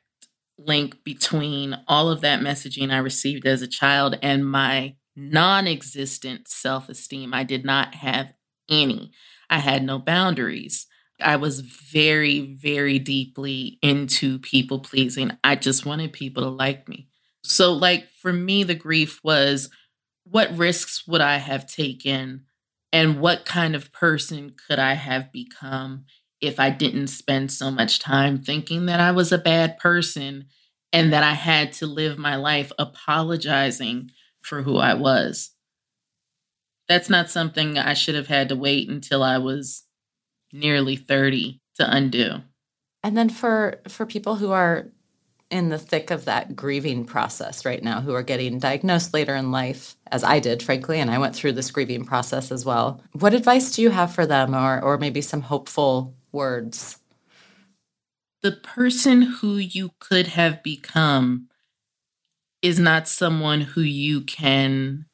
link 0.59 1.03
between 1.03 1.75
all 1.87 2.11
of 2.11 2.21
that 2.21 2.41
messaging 2.41 2.91
I 2.91 2.97
received 2.97 3.47
as 3.47 3.63
a 3.63 3.67
child 3.67 4.19
and 4.21 4.45
my 4.47 4.97
non 5.15 5.67
existent 5.67 6.47
self 6.47 6.89
esteem. 6.89 7.33
I 7.33 7.43
did 7.43 7.65
not 7.65 7.95
have 7.95 8.33
any. 8.69 9.11
I 9.49 9.57
had 9.57 9.83
no 9.83 9.97
boundaries. 9.97 10.85
I 11.19 11.37
was 11.37 11.61
very, 11.61 12.55
very 12.61 12.99
deeply 12.99 13.79
into 13.81 14.37
people 14.37 14.77
pleasing. 14.77 15.31
I 15.43 15.55
just 15.55 15.87
wanted 15.87 16.13
people 16.13 16.43
to 16.43 16.49
like 16.49 16.87
me. 16.87 17.07
So, 17.43 17.73
like, 17.73 18.09
for 18.21 18.31
me, 18.31 18.63
the 18.63 18.75
grief 18.75 19.19
was 19.23 19.71
what 20.29 20.55
risks 20.57 21.07
would 21.07 21.21
I 21.21 21.37
have 21.37 21.67
taken 21.67 22.45
and 22.91 23.19
what 23.19 23.45
kind 23.45 23.75
of 23.75 23.91
person 23.91 24.53
could 24.67 24.79
I 24.79 24.93
have 24.93 25.31
become 25.31 26.05
if 26.41 26.59
I 26.59 26.69
didn't 26.69 27.07
spend 27.07 27.51
so 27.51 27.71
much 27.71 27.99
time 27.99 28.41
thinking 28.41 28.85
that 28.85 28.99
I 28.99 29.11
was 29.11 29.31
a 29.31 29.37
bad 29.37 29.77
person 29.77 30.45
and 30.93 31.11
that 31.11 31.23
I 31.23 31.33
had 31.33 31.73
to 31.73 31.87
live 31.87 32.17
my 32.17 32.35
life 32.35 32.71
apologizing 32.77 34.11
for 34.41 34.61
who 34.61 34.77
I 34.77 34.93
was 34.93 35.51
that's 36.87 37.09
not 37.09 37.29
something 37.29 37.77
I 37.77 37.93
should 37.93 38.15
have 38.15 38.27
had 38.27 38.49
to 38.49 38.55
wait 38.55 38.89
until 38.89 39.23
I 39.23 39.37
was 39.37 39.83
nearly 40.53 40.95
30 40.95 41.61
to 41.75 41.95
undo. 41.95 42.41
And 43.03 43.17
then 43.17 43.29
for 43.29 43.81
for 43.87 44.05
people 44.05 44.35
who 44.35 44.51
are 44.51 44.91
in 45.49 45.69
the 45.69 45.77
thick 45.77 46.11
of 46.11 46.25
that 46.25 46.55
grieving 46.55 47.05
process 47.05 47.63
right 47.63 47.81
now 47.81 48.01
who 48.01 48.13
are 48.13 48.23
getting 48.23 48.59
diagnosed 48.59 49.13
later 49.13 49.35
in 49.35 49.51
life 49.51 49.95
as 50.11 50.23
I 50.23 50.39
did 50.39 50.61
frankly 50.61 50.99
and 50.99 51.09
I 51.09 51.19
went 51.19 51.35
through 51.35 51.53
this 51.53 51.71
grieving 51.71 52.05
process 52.05 52.51
as 52.51 52.65
well. 52.65 53.01
What 53.13 53.33
advice 53.33 53.71
do 53.71 53.81
you 53.81 53.89
have 53.89 54.13
for 54.13 54.25
them 54.25 54.53
or 54.53 54.81
or 54.81 54.97
maybe 54.97 55.21
some 55.21 55.41
hopeful 55.41 56.15
words? 56.31 56.97
The 58.41 58.51
person 58.51 59.21
who 59.21 59.57
you 59.57 59.91
could 59.99 60.27
have 60.27 60.61
become 60.63 61.47
is 62.61 62.79
not 62.79 63.07
someone 63.07 63.61
who 63.61 63.81
you 63.81 64.21
can 64.21 65.05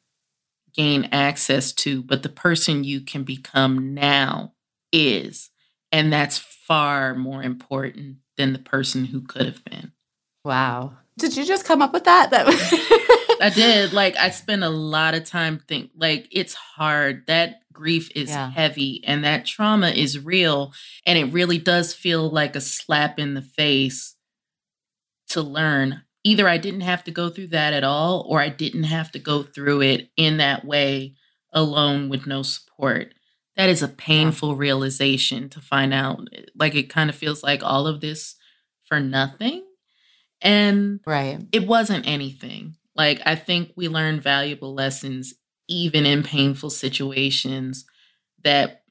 gain 0.74 1.08
access 1.12 1.72
to, 1.72 2.02
but 2.02 2.22
the 2.22 2.28
person 2.28 2.84
you 2.84 3.00
can 3.00 3.22
become 3.22 3.94
now 3.94 4.52
is. 4.92 5.50
And 5.92 6.12
that's 6.12 6.38
far 6.38 7.14
more 7.14 7.42
important 7.42 8.16
than 8.36 8.52
the 8.52 8.58
person 8.58 9.06
who 9.06 9.20
could 9.20 9.46
have 9.46 9.64
been. 9.64 9.92
Wow. 10.44 10.98
Did 11.18 11.36
you 11.36 11.44
just 11.44 11.64
come 11.64 11.80
up 11.80 11.92
with 11.92 12.04
that? 12.04 12.30
That 12.30 12.46
I 13.40 13.50
did. 13.50 13.92
Like 13.92 14.16
I 14.16 14.30
spent 14.30 14.64
a 14.64 14.68
lot 14.68 15.14
of 15.14 15.24
time 15.24 15.62
think 15.66 15.90
like 15.96 16.28
it's 16.30 16.54
hard. 16.54 17.26
That 17.26 17.60
grief 17.72 18.10
is 18.14 18.30
yeah. 18.30 18.50
heavy 18.50 19.02
and 19.04 19.24
that 19.24 19.46
trauma 19.46 19.88
is 19.88 20.18
real 20.18 20.72
and 21.06 21.18
it 21.18 21.32
really 21.32 21.58
does 21.58 21.92
feel 21.92 22.30
like 22.30 22.54
a 22.54 22.60
slap 22.60 23.18
in 23.18 23.34
the 23.34 23.42
face 23.42 24.14
to 25.28 25.42
learn 25.42 26.02
either 26.22 26.48
I 26.48 26.56
didn't 26.56 26.80
have 26.80 27.04
to 27.04 27.10
go 27.10 27.28
through 27.28 27.48
that 27.48 27.72
at 27.72 27.84
all 27.84 28.24
or 28.28 28.40
I 28.40 28.48
didn't 28.48 28.84
have 28.84 29.12
to 29.12 29.18
go 29.18 29.42
through 29.42 29.82
it 29.82 30.08
in 30.16 30.38
that 30.38 30.64
way 30.64 31.14
alone 31.52 32.08
with 32.08 32.26
no 32.26 32.42
support. 32.42 33.14
That 33.56 33.68
is 33.68 33.82
a 33.82 33.88
painful 33.88 34.50
yeah. 34.50 34.58
realization 34.58 35.48
to 35.50 35.60
find 35.60 35.92
out. 35.92 36.20
Like 36.56 36.74
it 36.74 36.88
kind 36.88 37.10
of 37.10 37.16
feels 37.16 37.42
like 37.42 37.62
all 37.62 37.86
of 37.86 38.00
this 38.00 38.36
for 38.84 38.98
nothing. 39.00 39.64
And 40.44 41.00
right. 41.06 41.40
it 41.52 41.66
wasn't 41.66 42.06
anything. 42.06 42.76
Like 42.94 43.20
I 43.26 43.34
think 43.34 43.72
we 43.74 43.88
learn 43.88 44.20
valuable 44.20 44.74
lessons 44.74 45.34
even 45.66 46.04
in 46.04 46.22
painful 46.22 46.70
situations 46.70 47.86
that 48.44 48.82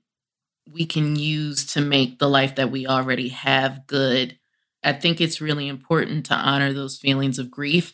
we 0.71 0.85
can 0.85 1.15
use 1.15 1.65
to 1.73 1.81
make 1.81 2.17
the 2.17 2.27
life 2.27 2.55
that 2.55 2.71
we 2.71 2.87
already 2.87 3.29
have 3.29 3.85
good. 3.85 4.39
I 4.83 4.93
think 4.93 5.21
it's 5.21 5.39
really 5.39 5.67
important 5.67 6.25
to 6.25 6.33
honor 6.33 6.73
those 6.73 6.97
feelings 6.97 7.37
of 7.37 7.51
grief, 7.51 7.93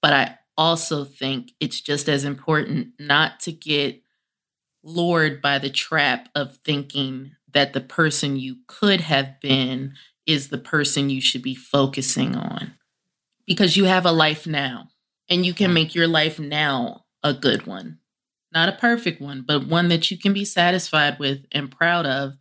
but 0.00 0.12
I 0.12 0.38
also 0.56 1.04
think 1.04 1.52
it's 1.58 1.80
just 1.80 2.08
as 2.08 2.24
important 2.24 2.88
not 2.98 3.40
to 3.40 3.52
get 3.52 4.02
lured 4.82 5.42
by 5.42 5.58
the 5.58 5.70
trap 5.70 6.28
of 6.34 6.58
thinking 6.58 7.32
that 7.52 7.72
the 7.72 7.80
person 7.80 8.36
you 8.36 8.58
could 8.68 9.00
have 9.00 9.40
been 9.40 9.94
is 10.26 10.48
the 10.48 10.58
person 10.58 11.10
you 11.10 11.20
should 11.20 11.42
be 11.42 11.54
focusing 11.54 12.36
on 12.36 12.74
because 13.50 13.76
you 13.76 13.82
have 13.82 14.06
a 14.06 14.12
life 14.12 14.46
now 14.46 14.86
and 15.28 15.44
you 15.44 15.52
can 15.52 15.74
make 15.74 15.92
your 15.92 16.06
life 16.06 16.38
now 16.38 17.04
a 17.24 17.34
good 17.34 17.66
one. 17.66 17.98
Not 18.54 18.68
a 18.68 18.78
perfect 18.78 19.20
one, 19.20 19.42
but 19.42 19.66
one 19.66 19.88
that 19.88 20.08
you 20.08 20.16
can 20.16 20.32
be 20.32 20.44
satisfied 20.44 21.18
with 21.18 21.44
and 21.50 21.68
proud 21.68 22.06
of. 22.06 22.34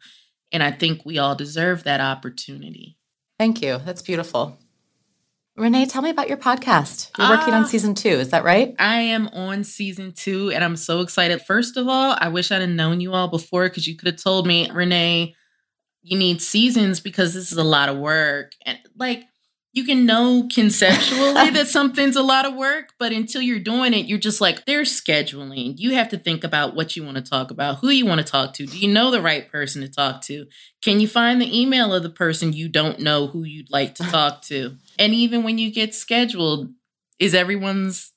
And 0.51 0.61
I 0.61 0.69
think 0.69 1.03
we 1.03 1.17
all 1.17 1.33
deserve 1.33 1.83
that 1.83 1.99
opportunity. 1.99 2.95
Thank 3.39 3.59
you. 3.63 3.79
That's 3.83 4.03
beautiful. 4.03 4.59
René, 5.57 5.91
tell 5.91 6.03
me 6.03 6.11
about 6.11 6.27
your 6.27 6.37
podcast. 6.37 7.09
You're 7.17 7.27
working 7.27 7.55
uh, 7.55 7.57
on 7.57 7.63
ah. 7.63 7.67
season 7.67 7.95
two, 7.95 8.09
is 8.09 8.29
that 8.29 8.43
right? 8.43 8.75
I 8.77 8.99
am 8.99 9.29
on 9.29 9.63
season 9.63 10.11
two 10.11 10.51
and 10.51 10.63
I'm 10.63 10.75
so 10.75 11.01
excited. 11.01 11.41
First 11.41 11.75
of 11.75 11.87
all, 11.87 12.15
I 12.19 12.27
wish 12.27 12.51
I'd 12.51 12.61
have 12.61 12.69
known 12.69 13.01
you 13.01 13.13
all 13.13 13.29
before 13.29 13.67
because 13.67 13.87
you 13.87 13.97
could 13.97 14.09
have 14.09 14.21
told 14.21 14.45
me, 14.45 14.67
René, 14.67 15.33
you 16.03 16.19
need 16.19 16.39
seasons 16.39 16.99
because 16.99 17.33
this 17.33 17.51
is 17.51 17.57
a 17.57 17.63
lot 17.63 17.89
of 17.89 17.97
work. 17.97 18.51
And 18.63 18.77
like, 18.95 19.23
you 19.71 19.85
can 19.85 20.05
know 20.05 20.47
conceptually 20.53 21.49
that 21.51 21.67
something's 21.67 22.15
a 22.15 22.23
lot 22.23 22.45
of 22.45 22.55
work, 22.55 22.93
but 22.97 23.11
until 23.11 23.41
you're 23.41 23.59
doing 23.59 23.93
it, 23.93 24.07
you're 24.07 24.17
just 24.17 24.41
like, 24.41 24.65
there's 24.65 24.99
scheduling. 24.99 25.75
You 25.77 25.93
have 25.93 26.09
to 26.09 26.17
think 26.17 26.43
about 26.43 26.75
what 26.75 26.95
you 26.95 27.03
want 27.03 27.17
to 27.17 27.23
talk 27.23 27.51
about, 27.51 27.79
who 27.79 27.89
you 27.89 28.05
want 28.05 28.19
to 28.19 28.25
talk 28.29 28.53
to. 28.55 28.65
Do 28.65 28.77
you 28.77 28.91
know 28.91 29.11
the 29.11 29.21
right 29.21 29.49
person 29.49 29.81
to 29.81 29.87
talk 29.87 30.21
to? 30.23 30.47
Can 30.81 30.99
you 30.99 31.07
find 31.07 31.39
the 31.39 31.59
email 31.59 31.93
of 31.93 32.03
the 32.03 32.09
person 32.09 32.53
you 32.53 32.67
don't 32.67 32.99
know 32.99 33.27
who 33.27 33.43
you'd 33.43 33.71
like 33.71 33.95
to 33.95 34.03
talk 34.03 34.41
to? 34.43 34.77
And 34.97 35.13
even 35.13 35.43
when 35.43 35.59
you 35.59 35.71
get 35.71 35.93
scheduled, 35.93 36.69
is 37.19 37.35
everyone's 37.35 38.11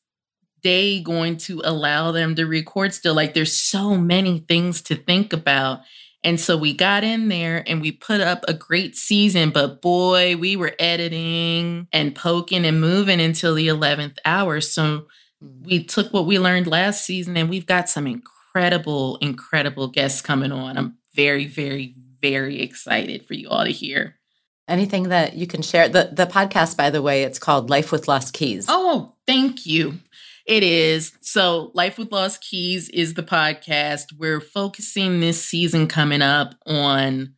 day 0.63 1.03
going 1.03 1.37
to 1.37 1.61
allow 1.65 2.13
them 2.13 2.35
to 2.37 2.47
record 2.47 2.95
still? 2.95 3.15
Like, 3.15 3.35
there's 3.35 3.53
so 3.53 3.97
many 3.97 4.39
things 4.39 4.81
to 4.83 4.95
think 4.95 5.33
about. 5.33 5.81
And 6.25 6.41
so 6.41 6.57
we 6.57 6.73
got 6.73 7.03
in 7.03 7.29
there 7.29 7.65
and 7.67 7.81
we 7.81 7.91
put 7.91 8.21
up 8.21 8.45
a 8.47 8.55
great 8.55 8.97
season, 8.97 9.51
but 9.51 9.83
boy, 9.83 10.37
we 10.37 10.55
were 10.57 10.75
editing 10.79 11.89
and 11.93 12.15
poking 12.15 12.65
and 12.65 12.81
moving 12.81 13.21
until 13.21 13.55
the 13.55 13.69
11th 13.69 14.19
hour. 14.25 14.61
So 14.61 15.09
we 15.41 15.83
took 15.83 16.13
what 16.13 16.27
we 16.27 16.39
learned 16.39 16.69
last 16.69 17.05
season 17.05 17.37
and 17.37 17.51
we've 17.51 17.67
got 17.67 17.89
some 17.89 18.07
incredible, 18.07 19.17
incredible 19.17 19.89
guests 19.89 20.21
coming 20.21 20.53
on. 20.53 20.79
I'm 20.79 20.97
very, 21.15 21.47
very, 21.47 21.97
very 22.21 22.63
excited 22.63 23.27
for 23.27 23.35
you 23.35 23.49
all 23.49 23.65
to 23.65 23.73
hear. 23.73 24.17
Anything 24.69 25.09
that 25.09 25.35
you 25.35 25.49
can 25.49 25.61
share? 25.61 25.89
The 25.89 26.11
the 26.13 26.25
podcast, 26.25 26.77
by 26.77 26.91
the 26.91 27.03
way, 27.03 27.25
it's 27.25 27.41
called 27.41 27.69
Life 27.69 27.91
with 27.91 28.07
Lost 28.07 28.33
Keys. 28.33 28.67
Oh, 28.69 29.13
thank 29.27 29.67
you. 29.67 29.99
It 30.47 30.63
is. 30.63 31.13
So, 31.21 31.71
Life 31.75 31.99
with 31.99 32.11
Lost 32.11 32.41
Keys 32.43 32.89
is 32.89 33.15
the 33.15 33.23
podcast. 33.23 34.13
We're 34.19 34.41
focusing 34.41 35.21
this 35.21 35.45
season 35.45 35.87
coming 35.87 36.23
up 36.23 36.55
on 36.67 37.35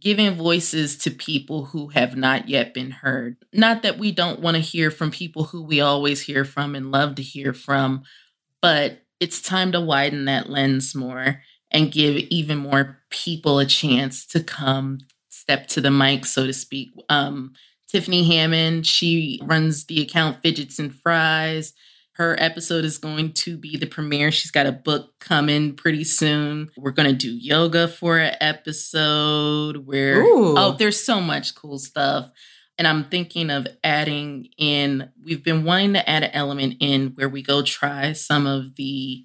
giving 0.00 0.34
voices 0.34 0.96
to 0.96 1.10
people 1.10 1.66
who 1.66 1.88
have 1.88 2.16
not 2.16 2.48
yet 2.48 2.72
been 2.72 2.90
heard. 2.90 3.36
Not 3.52 3.82
that 3.82 3.98
we 3.98 4.12
don't 4.12 4.40
want 4.40 4.56
to 4.56 4.62
hear 4.62 4.90
from 4.90 5.10
people 5.10 5.44
who 5.44 5.62
we 5.62 5.80
always 5.80 6.22
hear 6.22 6.44
from 6.44 6.74
and 6.74 6.90
love 6.90 7.16
to 7.16 7.22
hear 7.22 7.52
from, 7.52 8.02
but 8.62 9.02
it's 9.20 9.42
time 9.42 9.72
to 9.72 9.80
widen 9.80 10.24
that 10.24 10.48
lens 10.48 10.94
more 10.94 11.42
and 11.70 11.92
give 11.92 12.16
even 12.16 12.56
more 12.58 12.98
people 13.10 13.58
a 13.58 13.66
chance 13.66 14.26
to 14.28 14.42
come 14.42 14.98
step 15.28 15.66
to 15.68 15.80
the 15.80 15.90
mic, 15.90 16.24
so 16.24 16.46
to 16.46 16.52
speak. 16.52 16.90
Um, 17.10 17.52
Tiffany 17.86 18.24
Hammond, 18.24 18.86
she 18.86 19.40
runs 19.42 19.84
the 19.84 20.00
account 20.00 20.40
Fidgets 20.42 20.78
and 20.78 20.94
Fries. 20.94 21.74
Her 22.20 22.36
episode 22.38 22.84
is 22.84 22.98
going 22.98 23.32
to 23.32 23.56
be 23.56 23.78
the 23.78 23.86
premiere. 23.86 24.30
She's 24.30 24.50
got 24.50 24.66
a 24.66 24.72
book 24.72 25.18
coming 25.20 25.74
pretty 25.74 26.04
soon. 26.04 26.70
We're 26.76 26.90
going 26.90 27.08
to 27.08 27.16
do 27.16 27.34
yoga 27.34 27.88
for 27.88 28.18
an 28.18 28.36
episode 28.42 29.86
where, 29.86 30.20
Ooh. 30.20 30.54
oh, 30.54 30.76
there's 30.78 31.02
so 31.02 31.22
much 31.22 31.54
cool 31.54 31.78
stuff. 31.78 32.30
And 32.76 32.86
I'm 32.86 33.04
thinking 33.04 33.48
of 33.48 33.66
adding 33.82 34.50
in, 34.58 35.08
we've 35.24 35.42
been 35.42 35.64
wanting 35.64 35.94
to 35.94 36.06
add 36.06 36.22
an 36.22 36.32
element 36.32 36.74
in 36.80 37.12
where 37.14 37.30
we 37.30 37.40
go 37.40 37.62
try 37.62 38.12
some 38.12 38.46
of 38.46 38.76
the 38.76 39.24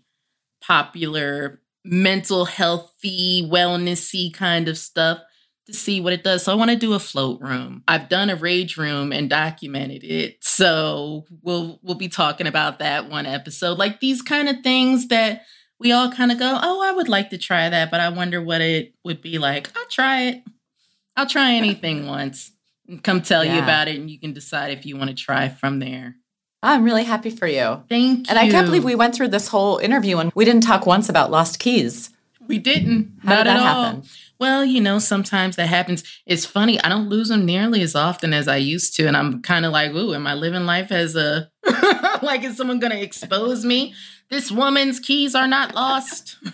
popular 0.62 1.60
mental 1.84 2.46
healthy, 2.46 3.46
wellnessy 3.52 4.34
kind 4.34 4.70
of 4.70 4.78
stuff 4.78 5.20
to 5.66 5.74
see 5.74 6.00
what 6.00 6.14
it 6.14 6.24
does. 6.24 6.44
So 6.44 6.52
I 6.52 6.56
want 6.56 6.72
to 6.72 6.78
do 6.78 6.94
a 6.94 7.00
float 7.00 7.42
room. 7.42 7.84
I've 7.88 8.10
done 8.10 8.30
a 8.30 8.36
rage 8.36 8.78
room 8.78 9.12
and 9.12 9.30
documented 9.30 10.04
it. 10.04 10.38
So 10.42 11.26
we'll 11.42 11.80
we'll 11.82 11.96
be 11.96 12.08
talking 12.08 12.48
about 12.48 12.80
that 12.80 13.10
one 13.10 13.26
episode. 13.26 13.78
Like 13.78 14.00
these 14.00 14.22
kind 14.22 14.48
of 14.48 14.62
things 14.62 15.08
that 15.08 15.44
we 15.80 15.92
all 15.92 16.12
kind 16.12 16.32
of 16.32 16.40
go, 16.40 16.60
"Oh, 16.62 16.82
I 16.84 16.92
would 16.92 17.10
like 17.10 17.30
to 17.32 17.38
try 17.38 17.70
that, 17.70 17.92
but 17.92 18.00
I 18.00 18.10
wonder 18.10 18.42
what 18.42 18.62
it 18.62 18.94
would 19.04 19.22
be 19.22 19.38
like." 19.40 19.76
I'll 19.76 19.88
try 19.88 20.24
it. 20.24 20.44
I'll 21.18 21.28
try 21.28 21.54
anything 21.54 22.08
once. 22.08 22.52
And 22.88 23.04
come 23.04 23.22
tell 23.22 23.44
yeah. 23.44 23.56
you 23.56 23.64
about 23.64 23.88
it 23.88 23.96
and 23.96 24.12
you 24.12 24.20
can 24.20 24.32
decide 24.32 24.72
if 24.72 24.86
you 24.86 24.96
want 24.96 25.10
to 25.10 25.16
try 25.16 25.50
from 25.50 25.80
there. 25.80 26.18
I'm 26.62 26.84
really 26.84 27.04
happy 27.04 27.32
for 27.32 27.48
you. 27.48 27.84
Thank 27.90 28.20
you. 28.20 28.26
And 28.30 28.40
I 28.40 28.50
can't 28.50 28.66
believe 28.66 28.84
we 28.84 28.96
went 28.96 29.16
through 29.16 29.30
this 29.30 29.48
whole 29.48 29.78
interview 29.78 30.18
and 30.18 30.32
we 30.36 30.46
didn't 30.46 30.62
talk 30.62 30.86
once 30.86 31.10
about 31.10 31.32
lost 31.32 31.60
keys. 31.60 32.12
We 32.48 32.60
didn't. 32.60 33.20
How 33.24 33.36
Not 33.36 33.44
did 33.44 33.48
that 33.48 33.60
at 33.60 33.66
all. 33.66 33.84
happen? 33.84 34.04
Well, 34.40 34.66
you 34.66 34.82
know, 34.82 35.00
sometimes 35.00 35.56
that 35.56 35.68
happens. 35.68 36.04
It's 36.26 36.46
funny. 36.46 36.82
I 36.82 36.90
don't 36.90 37.10
lose 37.10 37.30
them 37.30 37.46
nearly 37.46 37.82
as 37.82 37.96
often 37.96 38.34
as 38.34 38.48
I 38.48 38.58
used 38.58 38.96
to. 38.98 39.08
And 39.08 39.16
I'm 39.16 39.42
kind 39.42 39.66
of 39.66 39.72
like, 39.72 39.92
ooh, 39.92 40.14
am 40.14 40.28
I 40.28 40.34
living 40.34 40.66
life 40.66 40.92
as 40.92 41.16
a, 41.16 41.50
like, 42.22 42.44
is 42.44 42.58
someone 42.58 42.80
going 42.80 42.92
to 42.92 43.02
expose 43.02 43.64
me? 43.64 43.94
This 44.30 44.52
woman's 44.52 45.00
keys 45.00 45.36
are 45.36 45.48
not 45.48 45.76
lost. 45.76 46.38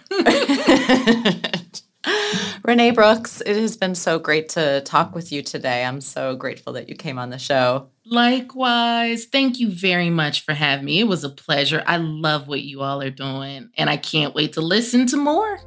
René 2.63 2.94
Brooks, 2.94 3.41
it 3.41 3.56
has 3.56 3.78
been 3.78 3.96
so 3.96 4.20
great 4.20 4.50
to 4.50 4.82
talk 4.82 5.15
with 5.15 5.32
you 5.32 5.41
today. 5.41 5.84
I'm 5.84 6.02
so 6.02 6.36
grateful 6.36 6.74
that 6.74 6.89
you 6.89 6.96
came 6.96 7.17
on 7.17 7.30
the 7.30 7.39
show. 7.39 7.88
Likewise. 8.06 9.26
Thank 9.26 9.60
you 9.60 9.72
very 9.72 10.10
much 10.10 10.44
for 10.44 10.54
having 10.54 10.86
me. 10.86 11.00
It 11.00 11.08
was 11.08 11.24
a 11.24 11.30
pleasure. 11.30 11.84
I 11.86 11.98
love 11.98 12.48
what 12.48 12.62
you 12.62 12.82
all 12.82 13.02
are 13.02 13.10
doing, 13.10 13.70
and 13.78 13.89
I 13.89 13.98
can't 13.98 14.36
wait 14.36 14.54
to 14.54 14.62
listen 14.62 15.06
to 15.08 15.17
more. 15.17 15.60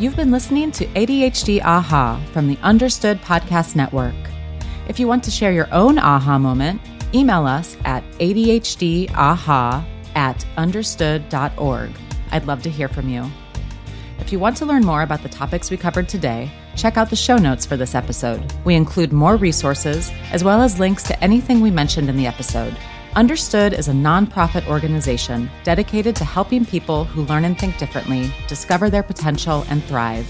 You've 0.00 0.16
been 0.16 0.30
listening 0.30 0.72
to 0.72 0.86
ADHD 0.86 1.62
Aha 1.62 2.24
from 2.32 2.48
the 2.48 2.56
Understood 2.62 3.20
Podcast 3.20 3.76
Network. 3.76 4.14
If 4.88 4.98
you 4.98 5.06
want 5.06 5.22
to 5.24 5.30
share 5.30 5.52
your 5.52 5.68
own 5.74 5.98
aha 5.98 6.38
moment, 6.38 6.80
email 7.12 7.44
us 7.46 7.76
at 7.84 8.02
ADHDAha 8.12 9.84
at 10.14 10.46
understood.org. 10.56 11.90
I'd 12.32 12.46
love 12.46 12.62
to 12.62 12.70
hear 12.70 12.88
from 12.88 13.10
you. 13.10 13.30
If 14.20 14.32
you 14.32 14.38
want 14.38 14.56
to 14.56 14.64
learn 14.64 14.86
more 14.86 15.02
about 15.02 15.22
the 15.22 15.28
topics 15.28 15.70
we 15.70 15.76
covered 15.76 16.08
today, 16.08 16.50
check 16.76 16.96
out 16.96 17.10
the 17.10 17.14
show 17.16 17.36
notes 17.36 17.66
for 17.66 17.76
this 17.76 17.94
episode. 17.94 18.50
We 18.64 18.76
include 18.76 19.12
more 19.12 19.36
resources 19.36 20.10
as 20.32 20.42
well 20.42 20.62
as 20.62 20.80
links 20.80 21.02
to 21.04 21.22
anything 21.22 21.60
we 21.60 21.70
mentioned 21.70 22.08
in 22.08 22.16
the 22.16 22.26
episode. 22.26 22.74
Understood 23.16 23.72
is 23.72 23.88
a 23.88 23.92
nonprofit 23.92 24.68
organization 24.68 25.50
dedicated 25.64 26.14
to 26.14 26.24
helping 26.24 26.64
people 26.64 27.02
who 27.02 27.24
learn 27.24 27.44
and 27.44 27.58
think 27.58 27.76
differently 27.76 28.32
discover 28.46 28.88
their 28.88 29.02
potential 29.02 29.64
and 29.68 29.82
thrive. 29.82 30.28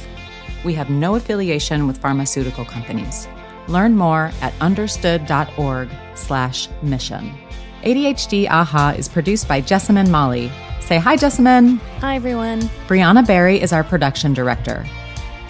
We 0.64 0.72
have 0.74 0.88
no 0.88 1.14
affiliation 1.14 1.86
with 1.86 1.98
pharmaceutical 1.98 2.64
companies. 2.64 3.28
Learn 3.68 3.96
more 3.96 4.32
at 4.40 4.54
understood.org 4.62 5.90
slash 6.14 6.70
mission. 6.82 7.34
ADHD 7.82 8.48
AHA 8.48 8.94
is 8.96 9.10
produced 9.10 9.46
by 9.46 9.60
Jessamine 9.60 10.10
Molly. 10.10 10.50
Say 10.80 10.96
hi, 10.96 11.16
Jessamine. 11.16 11.76
Hi, 12.00 12.16
everyone. 12.16 12.62
Brianna 12.88 13.26
Barry 13.26 13.60
is 13.60 13.74
our 13.74 13.84
production 13.84 14.32
director. 14.32 14.86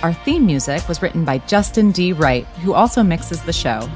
Our 0.03 0.13
theme 0.13 0.47
music 0.47 0.89
was 0.89 1.01
written 1.01 1.25
by 1.25 1.39
Justin 1.39 1.93
D. 1.93 2.13
Wright, 2.13 2.45
who 2.65 2.75
also 2.75 3.05
mixes 3.05 3.41
the 3.45 3.53
show. 3.53 3.89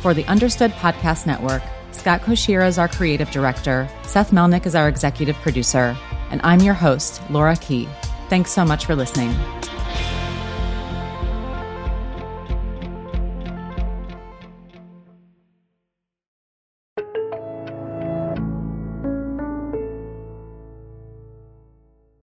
For 0.00 0.12
the 0.12 0.24
Understood 0.24 0.72
Podcast 0.72 1.26
Network, 1.26 1.62
Scott 2.00 2.22
Cocchiere 2.22 2.66
is 2.66 2.78
our 2.78 2.88
creative 2.88 3.30
director, 3.30 3.86
Seth 4.04 4.30
Melnick 4.30 4.64
is 4.64 4.74
our 4.74 4.88
executive 4.88 5.36
producer, 5.36 5.94
and 6.30 6.40
I'm 6.42 6.60
your 6.60 6.72
host, 6.72 7.20
Laura 7.28 7.56
Key. 7.56 7.90
Thanks 8.30 8.52
so 8.52 8.64
much 8.64 8.86
for 8.86 8.96
listening. 8.96 9.32